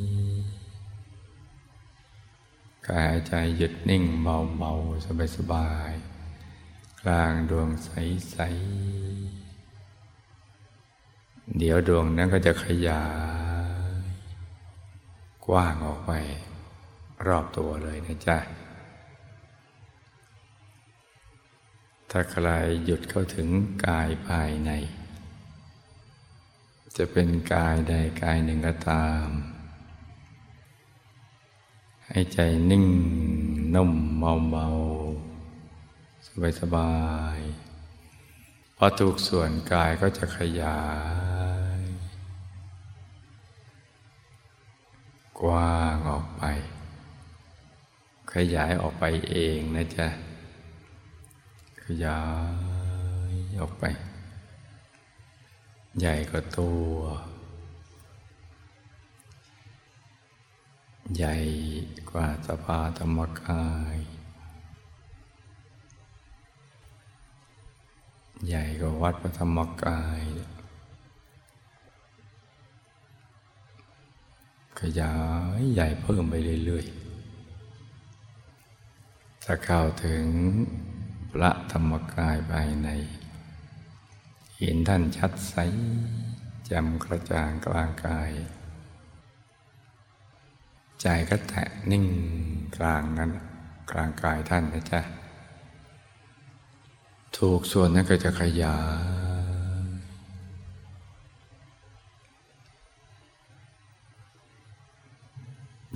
[0.02, 5.04] ๆ กายใจหยุดนิ่งเบา ๆ
[5.36, 6.15] สบาย ๆ
[7.08, 8.36] ลางดวงใส
[9.52, 13.04] ๆ เดี๋ยวดวงนั้นก็จะขยา
[14.00, 14.02] ย
[15.46, 16.12] กว้างออกไป
[17.26, 18.38] รอบตัวเลยนะจ๊ะ
[22.10, 22.48] ถ้าใคร
[22.84, 23.48] หยุดเข้าถึง
[23.86, 24.70] กายภายใน
[26.96, 29.26] จะเป็นกายใดกายหนึ่งก็ตาม
[32.06, 32.38] ให้ใจ
[32.70, 32.86] นิ่ง
[33.74, 34.66] นุ่มเบา
[36.60, 36.94] สบา
[37.36, 37.38] ย
[38.76, 40.80] พอถูกส่วนกายก็จะขยา
[41.78, 41.80] ย
[45.40, 46.42] กว้างออกไป
[48.34, 50.08] ขยายออกไปเองนะจ๊ะ
[51.84, 52.22] ขยา
[53.30, 53.84] ยออกไป
[55.98, 56.96] ใหญ่กว่าตัว
[61.16, 61.34] ใหญ่
[62.10, 63.96] กว่าสภาธรรมกาย
[68.44, 70.22] ใหญ่กว่าวัดพระธรรมกาย
[74.80, 75.14] ขยา
[75.58, 76.34] ยใหญ่เพิ่มไป
[76.64, 80.26] เรื่อยๆถ้าเข้าถึง
[81.32, 82.88] พระธรรมกายภายใน
[84.58, 85.54] เห็นท่านชัดใส
[86.66, 88.30] แจ่มกระจ่างกลางกาย
[91.02, 92.06] ใจก็แตะนิ่ง
[92.76, 93.30] กลางนั้น
[93.90, 95.00] กลางกายท่านนะจ๊ะ
[97.42, 99.04] ถูกส่วนนั้นก็จะขยาย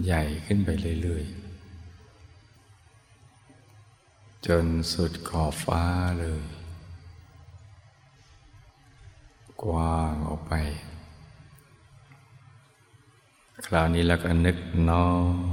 [0.05, 0.69] ใหญ่ขึ้นไป
[1.03, 5.83] เรื่อยๆ จนสุดขอบฟ้า
[6.19, 6.43] เลย
[9.63, 10.53] กว้างออกไป
[13.67, 14.57] คราวนี้แล้วก็นึก
[14.89, 15.50] น้อม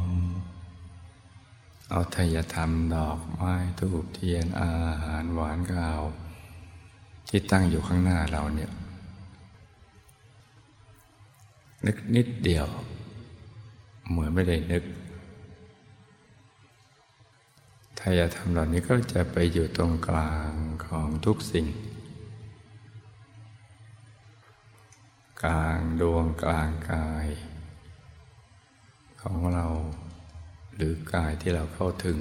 [1.90, 4.72] เอาทายธรรมดอกไม้ทูบเทียนอา
[5.04, 6.02] หารหวานข้าว
[7.28, 8.72] ที่ตั้งอยู่ข้างหน้าเราเนี่ย
[11.86, 12.68] นึกนิดเดียว
[14.10, 14.84] เหมือนไม่ได้นึก
[18.00, 20.52] ทายธรรมเหล่านี้ก็จะไปอยู่ตรงกลาง
[20.86, 21.68] ของทุกสิ่ง
[25.44, 27.28] กลางดวงกลางกาย
[29.22, 29.66] ของเรา
[30.78, 32.20] หรือกายที่เราเข้าถึง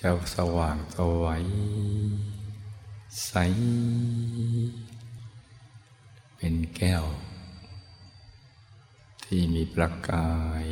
[0.00, 1.44] จะสว่างสวัย
[3.26, 3.32] ใส
[6.36, 7.04] เป็นแก้ว
[9.24, 10.30] ที่มีประกา
[10.64, 10.66] ย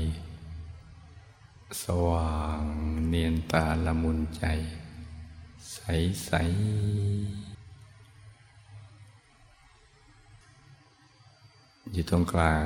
[1.85, 2.63] สว่าง
[3.09, 4.45] เนียนตาละมุนใจ
[5.73, 5.79] ใส
[6.25, 6.33] ใส
[11.93, 12.65] อยู่ตรงกลาง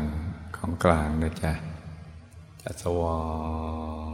[0.56, 1.71] ของกลางนะจ๊ะ
[2.62, 3.18] จะสว่า
[4.08, 4.10] ง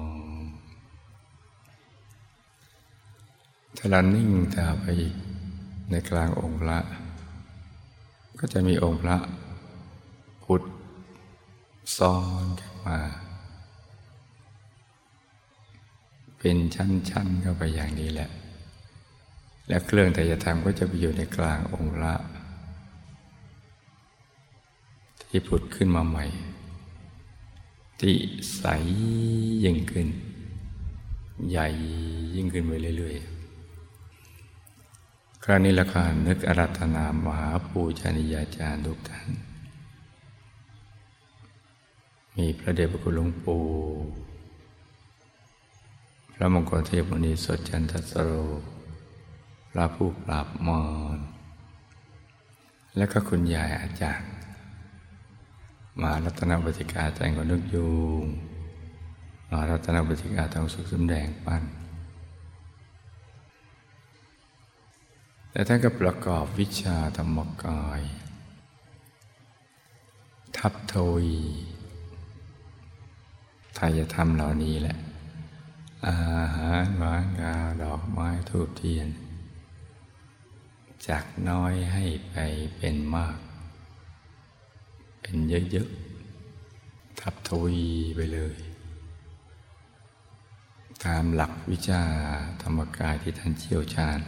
[3.77, 5.15] ถ้าเรานิ่งตาไปอีก
[5.91, 6.79] ในกลางองค์พระ
[8.39, 9.17] ก็จะมีองค์พระ
[10.45, 10.63] พุทธ
[11.97, 12.99] ซ้อนขึ้นมา
[16.39, 18.31] เป็นชั้นๆเข้าไปอย่างนี้แหละ
[19.69, 22.15] และเครื่องแต่จะทำก็จะไปอยู่ในกลางองค์ละ
[25.29, 26.27] ที่ผุดขึ้นมาใหม่
[28.01, 28.17] ที่
[28.57, 28.65] ใส
[29.65, 30.09] ยิ่งขึ้น
[31.51, 31.67] ใหญ่
[32.35, 39.29] ยิ่งขึ้นไปเรื่อยๆ คราวนี้ละครนึกอารัธนามหาปูชนียาจารย์ทุกท่าน
[42.37, 43.65] มีพระเดชพระคุณหลวงปู่
[46.35, 48.33] พระมงคลเทพมุนีสดจันทสโร
[49.71, 50.85] พระผู้ปราบมอ
[51.17, 51.19] น
[52.97, 54.38] และก็คุณยายอาจารย์
[56.03, 57.89] มารัตนบติกาแต่งกนึกยู
[58.23, 58.25] ง
[59.51, 61.63] มารัตนบติกาทองสุขสมแดงปั้น
[65.51, 68.03] แต่ท่านก็ประกอบวิชาธรรมกาย
[70.57, 71.37] ทับทวี
[73.79, 74.97] ทายธรรมเหล่านี้แหละ
[76.07, 76.15] อา
[76.55, 79.09] หารหวานกาดอกไม้ทูบเทียน
[81.07, 82.37] จากน้อยให้ไป
[82.77, 83.39] เป็นมาก
[85.31, 87.81] เป็นเยอะๆทับทวี
[88.17, 88.57] ไปเลย
[91.05, 92.03] ตามหลักวิชา
[92.63, 94.21] ธรรมกายที่ท่านเชี่ยวชาญ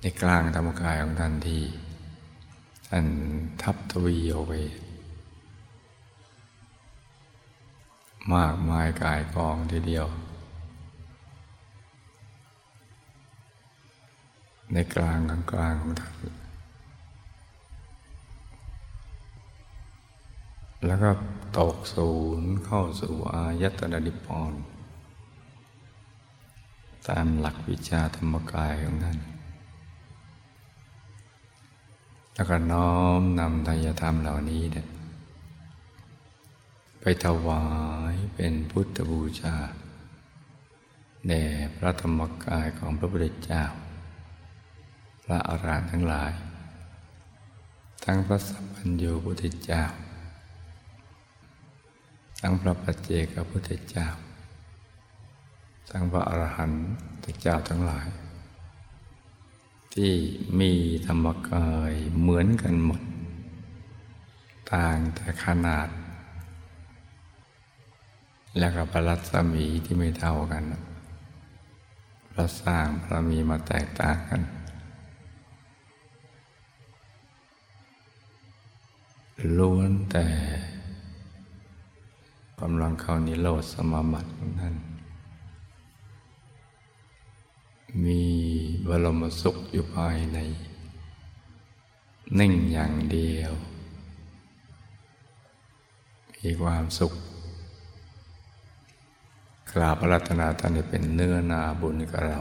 [0.00, 1.62] ในกลางธรรมกายของท่านที่
[2.88, 3.06] ท่าน
[3.62, 4.60] ทับทวีเอาไว้
[8.34, 10.06] มากมายกายกองทีเดียว
[14.72, 16.35] ในกลางกลางกลางของท่าน
[20.84, 21.10] แล้วก็
[21.58, 22.10] ตกศู
[22.40, 24.52] นย์เข้าสู่อายตนะนิพพาน
[27.08, 29.18] ตามหลักวิชาธรรมกายของท่าน
[32.34, 34.86] แล้วก็น้อมนำทายธรรมเหล่านี้เนี่ย
[37.00, 37.64] ไปถวา
[38.12, 39.56] ยเป็นพุทธบูชา
[41.28, 41.44] แด่
[41.76, 43.64] พระธรรมกายของพระพุทธเจ้า
[45.24, 46.32] พระอรหันต์ทั้งหลาย
[48.04, 49.82] ทั้งพระสัพพัญญูพุทธเจ้า
[52.40, 54.08] ทั้งพระปัจเจกพุทธเจ้า
[55.90, 56.84] ทั้งพระอรหันต์
[57.42, 58.08] เจ้าทั้งหลาย
[59.94, 60.12] ที่
[60.60, 60.72] มี
[61.06, 63.02] ธรรมกายเหมือนกันหมด
[64.72, 65.88] ต่างแต่ขนาด
[68.58, 70.64] แล้วก็พระรัศมีที่ไม่เท่ากัน
[72.32, 74.42] พระสร้างพระมีมาแตกต่างกัน
[79.58, 80.26] ล้วนแต่
[82.60, 84.74] กำลังเข้านิโรธสมาบัติของท่าน
[88.04, 88.22] มี
[88.88, 90.38] บรมสุขอยู่ภายใน
[92.38, 93.52] นิ่งอย่างเดียว
[96.40, 97.12] มีความสุข
[99.70, 102.38] กราบระรัตนาท่านเป็นเนื้อนาบุญกับเรา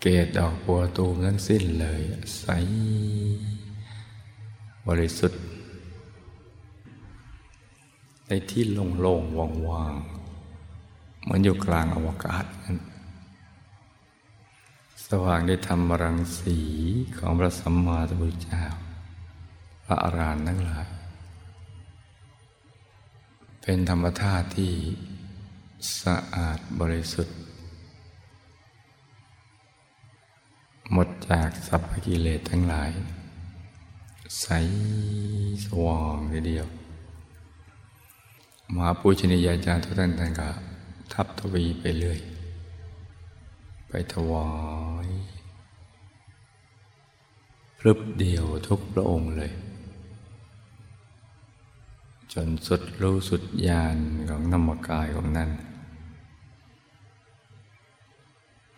[0.00, 2.00] เกตดอกบัวตูมนั้นสิ้นเลย
[2.38, 2.46] ใส
[4.88, 5.42] บริสุทธิ์
[8.28, 8.64] ในที่
[9.00, 9.36] โล่งๆ
[9.68, 12.44] ว่างๆเหมือนอยู่กลางอวกาศ
[15.08, 16.58] สว่างได้ทำรังสี
[17.18, 18.62] ของพระสัมมาสัมพุทธเจ้า
[19.84, 20.88] พระอรหันต์ทั้งหลาย
[23.62, 24.72] เป็นธรรมธาตุที่
[26.00, 27.36] สะอาดบริสุทธิ์
[30.92, 32.90] หมดจากสัพพกิเลสทั้งหลาย
[34.40, 34.46] ใส
[35.64, 36.66] สว่างเดียว
[38.74, 40.48] มหาปูชนียาจารย์ทุกท่านท่านก็
[41.12, 42.20] ทับทวีไปเรื่อย
[43.88, 44.48] ไปถวา
[45.06, 45.08] ย
[47.78, 49.52] พรึบเดียวทุกพระองค์เลย
[52.32, 53.96] จนสุดรู้สุดญาณ
[54.28, 55.50] ของนามกายของนั่น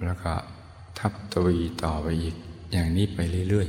[0.04, 0.32] แล้วก็
[0.98, 2.36] ทับทวีต่อไปอีก
[2.72, 3.18] อย่างนี้ไป
[3.48, 3.68] เรื่อย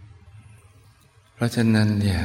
[0.00, 2.20] ๆ เพราะฉะนั้นเนี่ย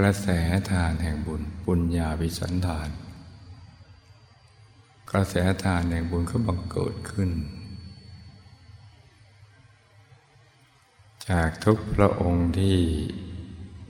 [0.00, 0.28] กระแส
[0.70, 2.88] ทานแห่งบุญ ปุญญาวิสันทาน
[5.10, 5.34] กระแส
[5.64, 7.30] ทานแห่งบุญก็บังเกิดขึ้น
[11.28, 12.78] จากทุกพระองค์ที่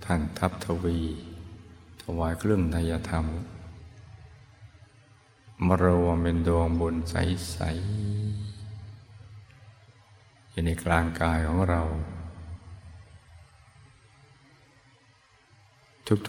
[0.04, 1.00] ท่านทัพทวี
[2.02, 3.24] ถวายเครื่องนายธรรม
[5.66, 11.82] มารวมเป็นดวงบุญใสๆอยู่ในกลางกายของเรา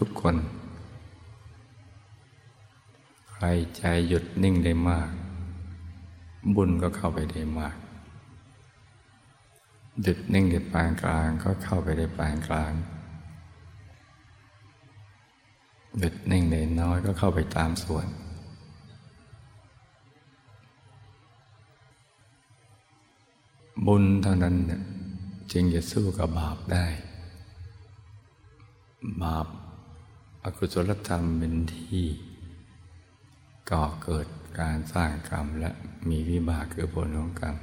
[0.02, 0.36] ุกๆคน
[3.30, 3.44] ใคร
[3.76, 5.10] ใจหยุดนิ่งได้มาก
[6.54, 7.76] บุญก็เข้าไปได้มาก
[10.02, 12.72] หยุดนิ่งได้ปานกลางก็เข้าไปได้ปานกลาง
[15.98, 18.06] หยุดนิ่งได้น้อยก็เข้าไปตามส่วน
[23.86, 24.54] บุญเท่านั้น
[25.52, 26.86] จึงจะสู้กับบาปได้
[29.22, 29.46] บาป
[30.48, 32.04] อกุศลธรรมเป็นที่
[33.70, 34.26] ก่อเกิด
[34.60, 35.70] การสร้างกรรมและ
[36.08, 37.56] มีวิบากคือผลของกรรม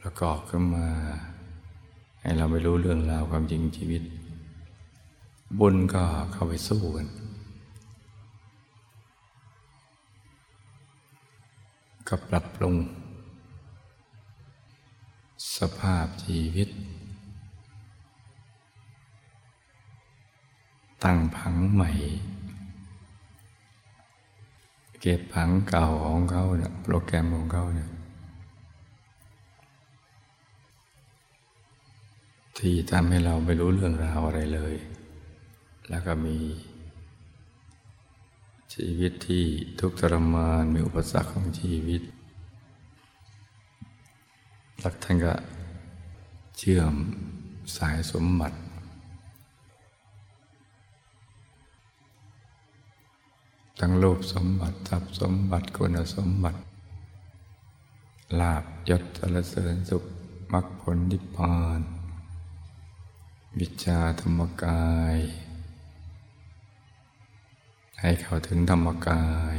[0.00, 0.88] ประกอบขึ้นมา
[2.20, 4.02] ให้เราไม่รู้เรื่องราวความจริงชีวิต
[5.58, 7.08] บุญก็เข้าไปสู้กัน
[12.08, 12.74] ก็ปรับปรุง
[15.56, 16.68] สภาพชีวิต
[21.04, 21.90] ตั้งผังใหม่
[25.00, 27.90] เก็บผังเก่าของเขาเนี่ยโปรแกรมของเขาเนี่ย
[32.58, 34.74] ที่ทำให้เราไม่รู้เรื่องราวอะไรเลย
[35.88, 36.38] แล้วก็มี
[38.74, 39.44] ชีวิตที่
[39.80, 42.02] ทุกข์ทรมานมีอุปสรรคของชีวิต
[44.80, 45.34] หลักท่านก็
[46.58, 46.94] เชื่อม
[47.76, 48.58] สายสมบัติ
[53.78, 56.58] ทั้งรูปสมบัติทรัพย์สมบัติคุณสมบัติ
[58.40, 60.04] ลาบยศสรเสริญสุข
[60.52, 61.80] มรรคผลนิพพาน
[63.58, 65.16] วิชาธรรมกาย
[68.00, 69.56] ให้เข้าถึงธรรมกาย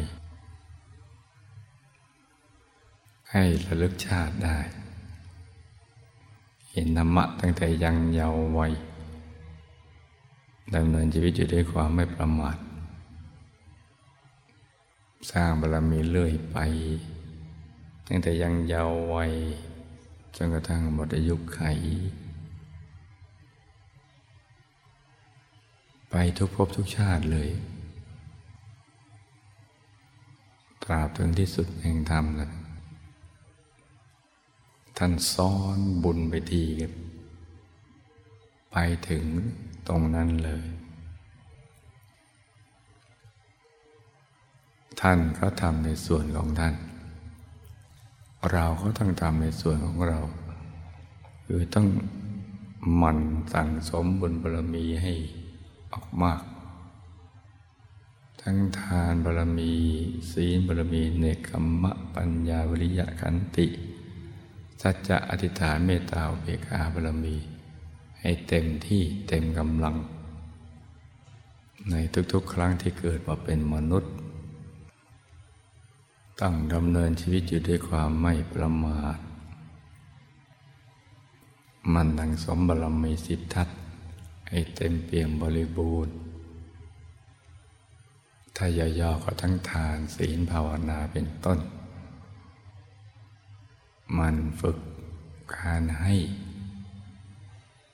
[3.32, 4.57] ให้ระลึกชาติได้
[6.72, 8.74] เห็นธรรมะตั้งแต่ยังเยาว์วัย
[10.76, 12.57] ดำเนินชีวิตอยู่ด้วยความไม่ประมาท
[15.32, 16.57] สร้างบารมีเรื่อยไป
[18.07, 19.34] ตั้งแต่ยังเยาว์วัย
[20.36, 21.61] จนกระทั่งหมดอายุไข
[26.09, 27.49] ไปทุกภพทุกชาติเลย
[30.84, 32.51] ตราบถึงที่สุดแห่งธรรมแล้ว
[34.97, 36.93] ท่านซ้อนบุญไปทีกัน
[38.72, 38.76] ไป
[39.09, 39.26] ถึง
[39.88, 40.65] ตรงนั้นเลย
[45.01, 46.75] ท่านก็ทำในส่วนของท่าน
[48.51, 50.19] เราก็ต้องทำในส่วนของเรา
[51.45, 51.87] คือต้อง
[52.97, 53.19] หมั่น
[53.53, 55.13] สั่งสมบุญบารมีให้
[55.93, 56.41] ออกมาก
[58.41, 59.71] ทั้งทานบารมี
[60.31, 61.51] ศีลบารมี เนกข
[61.83, 63.67] มะ ปัญญาวิริยะขันติ
[64.81, 67.35] สัจจะอธิษฐานเมตตาเบกาบารมี
[68.19, 69.95] ให้เต็มที่เต็มกำลัง
[71.89, 71.95] ใน
[72.31, 74.13] ทุกๆ ครั้งที่เกิดมาเป็นมนุษย์
[76.41, 79.17] ตั้งดำเนินชีวิตอยู่ด้วยความไม่ประมาท
[81.93, 83.69] มันดังสมบรมีสิทธัต
[84.49, 86.15] ให้เต็มเปี่ยมบริบูรณ์
[88.55, 88.65] ถ้า
[88.99, 91.59] ย่อๆก็ทั้งทานศีลภาวนาเป็นต้น
[94.17, 94.77] มันฝึก
[95.55, 96.15] การให้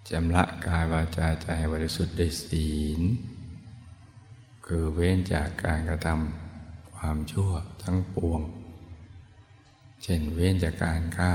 [0.09, 3.01] จำละกายวาจาใจบริสุทธิ์ด้วยศีล
[4.65, 6.42] คือเว้นจากการกระทำ
[7.05, 7.51] ความชั่ว
[7.83, 8.41] ทั้งปวง
[10.03, 11.33] เช่นเว้นจากการฆ่า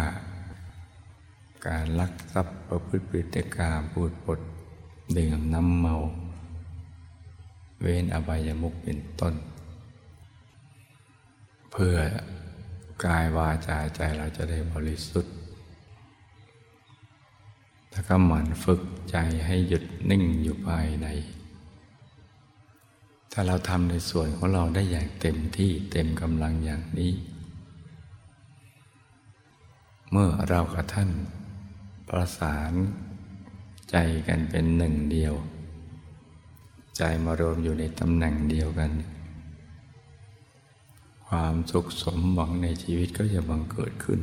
[1.67, 4.41] การลักทรัพย์ประพฤติพฤติกรรมพูดปด
[5.19, 5.97] ดื่มน้ำเมา
[7.81, 9.35] เว้นอบายมุกเป็นต้น
[11.71, 11.97] เพื่อ
[13.05, 15.35] กายวาจาใจเราจะได้บริสุทธิ์
[17.91, 19.17] แล้วก็หมั่นฝึกใจ
[19.47, 21.09] ให้หยุดนิ่งอยู่ภายใน
[23.33, 27.13] ถ้าเราทำในส่วนของเราได้อย่างเต็มที่เต็มกำลังอย่างนี้
[30.11, 31.11] เมื่อเรากับท่าน
[32.09, 32.73] ประสาน
[33.91, 33.97] ใจ
[34.29, 35.35] กันเป็นหนึ่งเดียว
[36.97, 38.91] ใจมารวมอยู่ในตำแหน่งเดียวกัน
[41.29, 44.21] ความสุขสมหวังในชีวิตก็จะบังเกิดขึ้น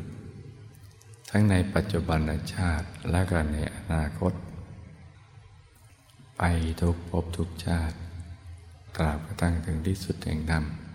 [1.30, 2.20] ทั้งในปัจจุบัน
[2.56, 4.34] ชาติและก็ในอนาคต
[6.38, 6.42] ไป
[6.82, 7.98] ทุกภพทุกชาติ
[8.96, 10.86] ตราบกระทั่งถึงที่สุดแห่งดำ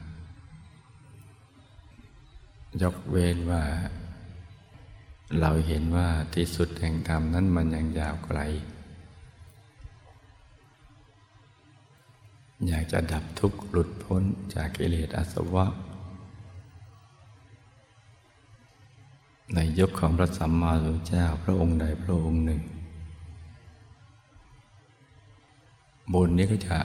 [2.82, 3.62] ยกเว้นว่า
[5.40, 8.40] เราเห็นว่าที่สุดแห่งธรรมนั้นมันยังยาวไกล
[12.66, 14.22] อยากจะดับทุกข์หลุดพ้น
[14.54, 15.66] จากกิเลสอาสวะ
[19.54, 22.60] ในยุคของพระสัมมาสัมพุทธเจ้าพระองค์ใดพระองค์หนึ่ง
[26.12, 26.78] บุญนี้ก็จะ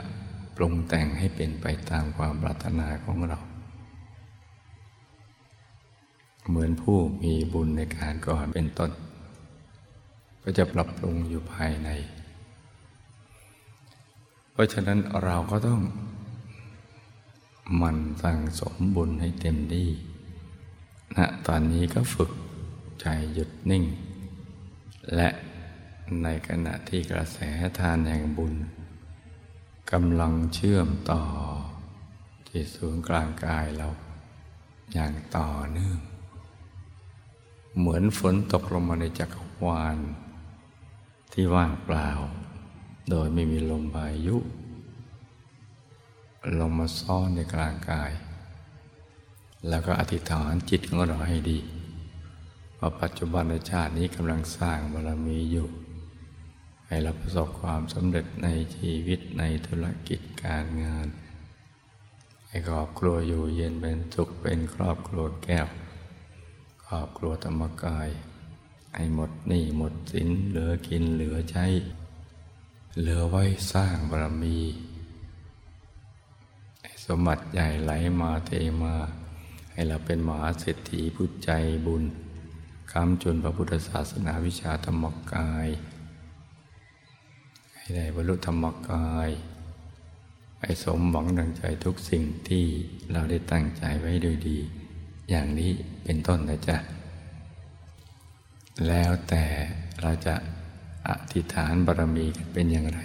[0.56, 3.39] ปรุงแต่งให้เป็นไปตามความปรารถนาของเรา
[6.47, 8.91] เหมือนผู้มีบุญในการก่อนเป็นต้น
[10.41, 11.89] ก็จะปรับปรุงอยู่ภายใน
[14.51, 15.82] เพราะฉะนั้นเราก็ต้อง
[17.82, 19.89] มันสั่งสมบุญให้เต็มที่
[21.18, 22.32] ณนะตอนนี้ก็ฝึก
[23.01, 23.84] ใจหยุดนิ่ง
[25.16, 25.30] และ
[26.24, 27.38] ในขณะที่กระแส
[27.80, 28.53] ทานแห่งบุญ
[29.92, 31.24] กำลังเชื่อมต่อ
[32.48, 33.88] ที่ศูนย์กลางกายเรา
[34.94, 36.00] อย่างต่อเนื่อง
[37.78, 39.98] เหมือนฝนตกลงมาในจักรวาล
[41.34, 42.10] ที่ว่างเปล่า
[43.10, 44.38] โดยไม่มีลมพายุ
[46.60, 48.12] ลงมาซ่อนในกลางกาย
[49.70, 51.60] แล้วก็อธิษฐานจิตของเราให้ดี
[52.80, 55.68] ว่าปัจจุบันชาตินี้กำลังสร้างบารมีอยู่
[56.88, 61.08] ให้เราประสบความสำเร็จในชีวิตในธุรกิจการงาน
[62.48, 65.68] ให้ครอบครัวอยู่เย็นเป็นสุขเป็นครอบครัวแก้ว
[66.86, 68.10] ครอบครัวธรรมกาย
[68.96, 71.66] ให้หมดหนี้หมดสินเหลือกินเหลือใช้
[73.00, 74.60] เหลือไว้สร้างบารมี
[77.06, 78.52] สมบัติใหญ่ไหลมาเท
[78.84, 78.96] มา
[79.72, 81.52] ให้เราเป็นมหาเศรษฐีผู้ใจ
[81.86, 82.04] บุญ
[82.92, 85.68] คำจุนพระพุทธศาสนาวิชาธรรมกาย
[87.86, 89.30] ให้ได้บรรลุธรรมกาย
[90.62, 92.66] ให้สมหวังดังใจทุกสิ่งที่
[93.12, 94.58] เราได้ตั้งใจไว้โดยดี
[95.30, 95.72] อย่างนี้
[96.04, 96.78] เป็นต้นนะจ๊ะ
[98.88, 99.44] แล้วแต่
[100.02, 100.36] เราจะ
[101.08, 103.00] อธิษฐานบารมีกันเป็นอย่างไร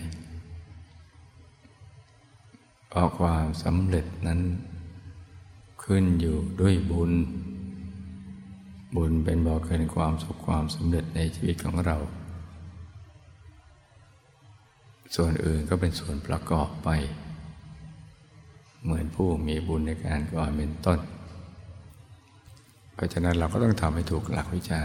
[2.88, 4.40] เพราะความสำเร็จนั้น
[5.84, 7.12] ขึ้นอยู่ด้วยบุญ
[8.96, 11.98] บุญเป็นบ่อเกินความสุขความสำเร็จในชีวิตของเรา
[15.14, 16.88] ส่วนอื่นก็เป็นส่วนประกอบไป
[18.82, 21.00] เหมือนผู้มีบุญในการก่อนเป็นต้น
[23.00, 24.82] ราะฉะนั้นเราก็ต้องทำให้ถูกหลักวิชา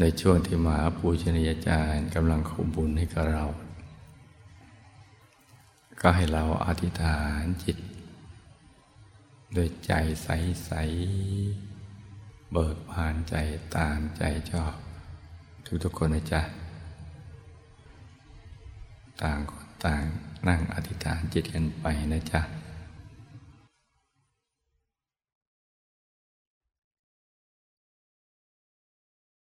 [0.00, 3.44] ในช่วงที่มหาปูชนียาจารย์กำลังขบุญให้กับเรา
[6.00, 7.76] ก็ให้เราอธิษฐานจิต
[9.52, 9.92] โดยใจ
[10.22, 13.34] ใสๆเบิกบานใจ
[13.76, 14.74] ตามใจชอบ
[15.84, 16.65] ทุกๆคนนะจ๊ะ
[19.22, 20.04] ต่างคนต่าง
[20.48, 22.40] นั่งอธิษฐานจิตกันไปนะจ๊ะ